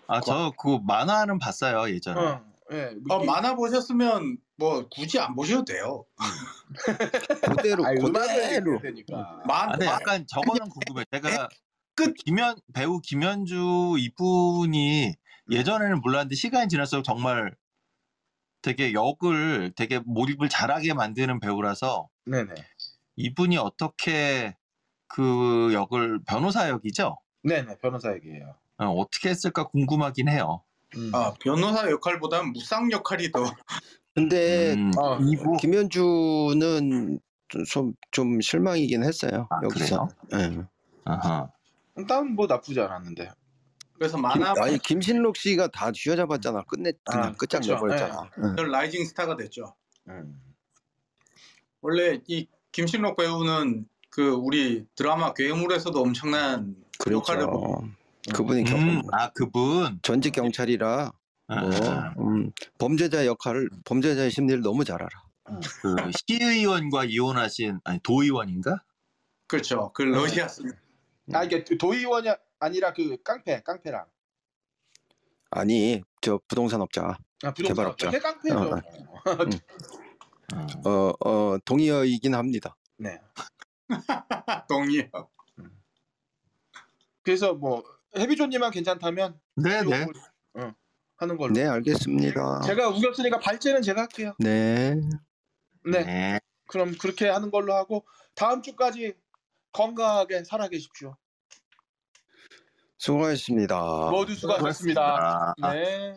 [0.07, 2.19] 아, 저 그 만화는 봤어요, 예전에.
[2.19, 2.95] 어, 예.
[3.09, 6.05] 어, 이- 만화 보셨으면 뭐 굳이 안 보셔도 돼요.
[7.57, 9.41] 그대로 아니, 음악을 그대로 얘기해야 되니까.
[9.45, 11.03] 만, 아, 근데 만- 약간 저거는 궁금해.
[11.11, 11.49] 제가
[11.95, 12.13] 끝.
[12.25, 15.13] 김현 배우 김현주 이분이
[15.51, 17.55] 예전에는 몰랐는데 시간이 지날수록 정말
[18.65, 22.55] 되게 역을 되게 몰입을 잘하게 만드는 배우라서 네네.
[23.15, 24.55] 이분이 어떻게
[25.07, 27.15] 그 역을 변호사 역이죠?
[27.43, 28.55] 네네 변호사 얘기예요.
[28.79, 30.63] 어, 어떻게 했을까 궁금하긴 해요.
[30.95, 31.11] 음.
[31.13, 33.43] 아, 변호사 역할보다는 무쌍 역할이 더
[34.15, 37.19] 근데 음, 어, 이분 김현주는
[37.69, 40.09] 좀, 좀 실망이긴 했어요 아, 여기서.
[40.33, 40.65] 예.
[41.03, 41.51] 아하.
[41.97, 43.29] 일단 뭐 나쁘지 않았는데.
[43.97, 46.63] 그래서 김, 만화 아니 김신록 씨가 다 쥐어잡았잖아.
[46.63, 47.73] 끝내 그냥 아, 끝장 그쵸.
[47.73, 48.29] 내버렸잖아.
[48.39, 48.55] 응.
[48.71, 49.75] 라이징 스타가 됐죠.
[50.09, 50.41] 음.
[51.81, 56.75] 원래 이 김신록 배우는 그 우리 드라마 괴물에서도 엄청난
[57.09, 57.81] 역할을 뭐
[58.27, 58.43] 그렇죠.
[58.43, 59.99] 그분이 경, 음, 아 그분.
[60.01, 61.11] 전직 경찰이라
[61.47, 65.09] 뭐 아, 음, 범죄자 역할을 범죄자의 심리를 너무 잘 알아.
[65.81, 65.95] 그
[66.27, 68.83] 시의원과 이혼하신 아니 도의원인가?
[69.47, 69.91] 그렇죠.
[69.93, 70.63] 그 러시아 쓰
[71.33, 74.05] 아 이게 도의원이 아니라 그 깡패 깡패랑.
[75.51, 78.11] 아니 저 부동산 업자 아, 부동산 개발업자.
[78.11, 78.57] 걔 깡패죠.
[78.57, 78.81] 어,
[80.53, 80.79] 음.
[80.85, 82.75] 어, 어 동의어이긴 합니다.
[82.97, 83.19] 네.
[84.69, 85.09] 동의요.
[87.23, 87.83] 그래서 뭐
[88.15, 89.83] 해비조님만 괜찮다면 네네.
[89.83, 90.13] 지옥을,
[90.55, 90.73] 어,
[91.17, 91.53] 하는 걸로.
[91.53, 92.61] 네 알겠습니다.
[92.61, 94.33] 제가 우겼으니까 발제는 제가 할게요.
[94.39, 94.95] 네.
[95.83, 96.03] 네.
[96.03, 96.39] 네.
[96.67, 98.05] 그럼 그렇게 하는 걸로 하고
[98.35, 99.15] 다음 주까지
[99.75, 101.17] 건강하게 살아계십시오.
[102.97, 104.09] 수고하셨습니다.
[104.09, 105.53] 모두 수고하셨습니다.
[105.57, 105.73] 수고하셨습니다.
[105.73, 106.15] 네.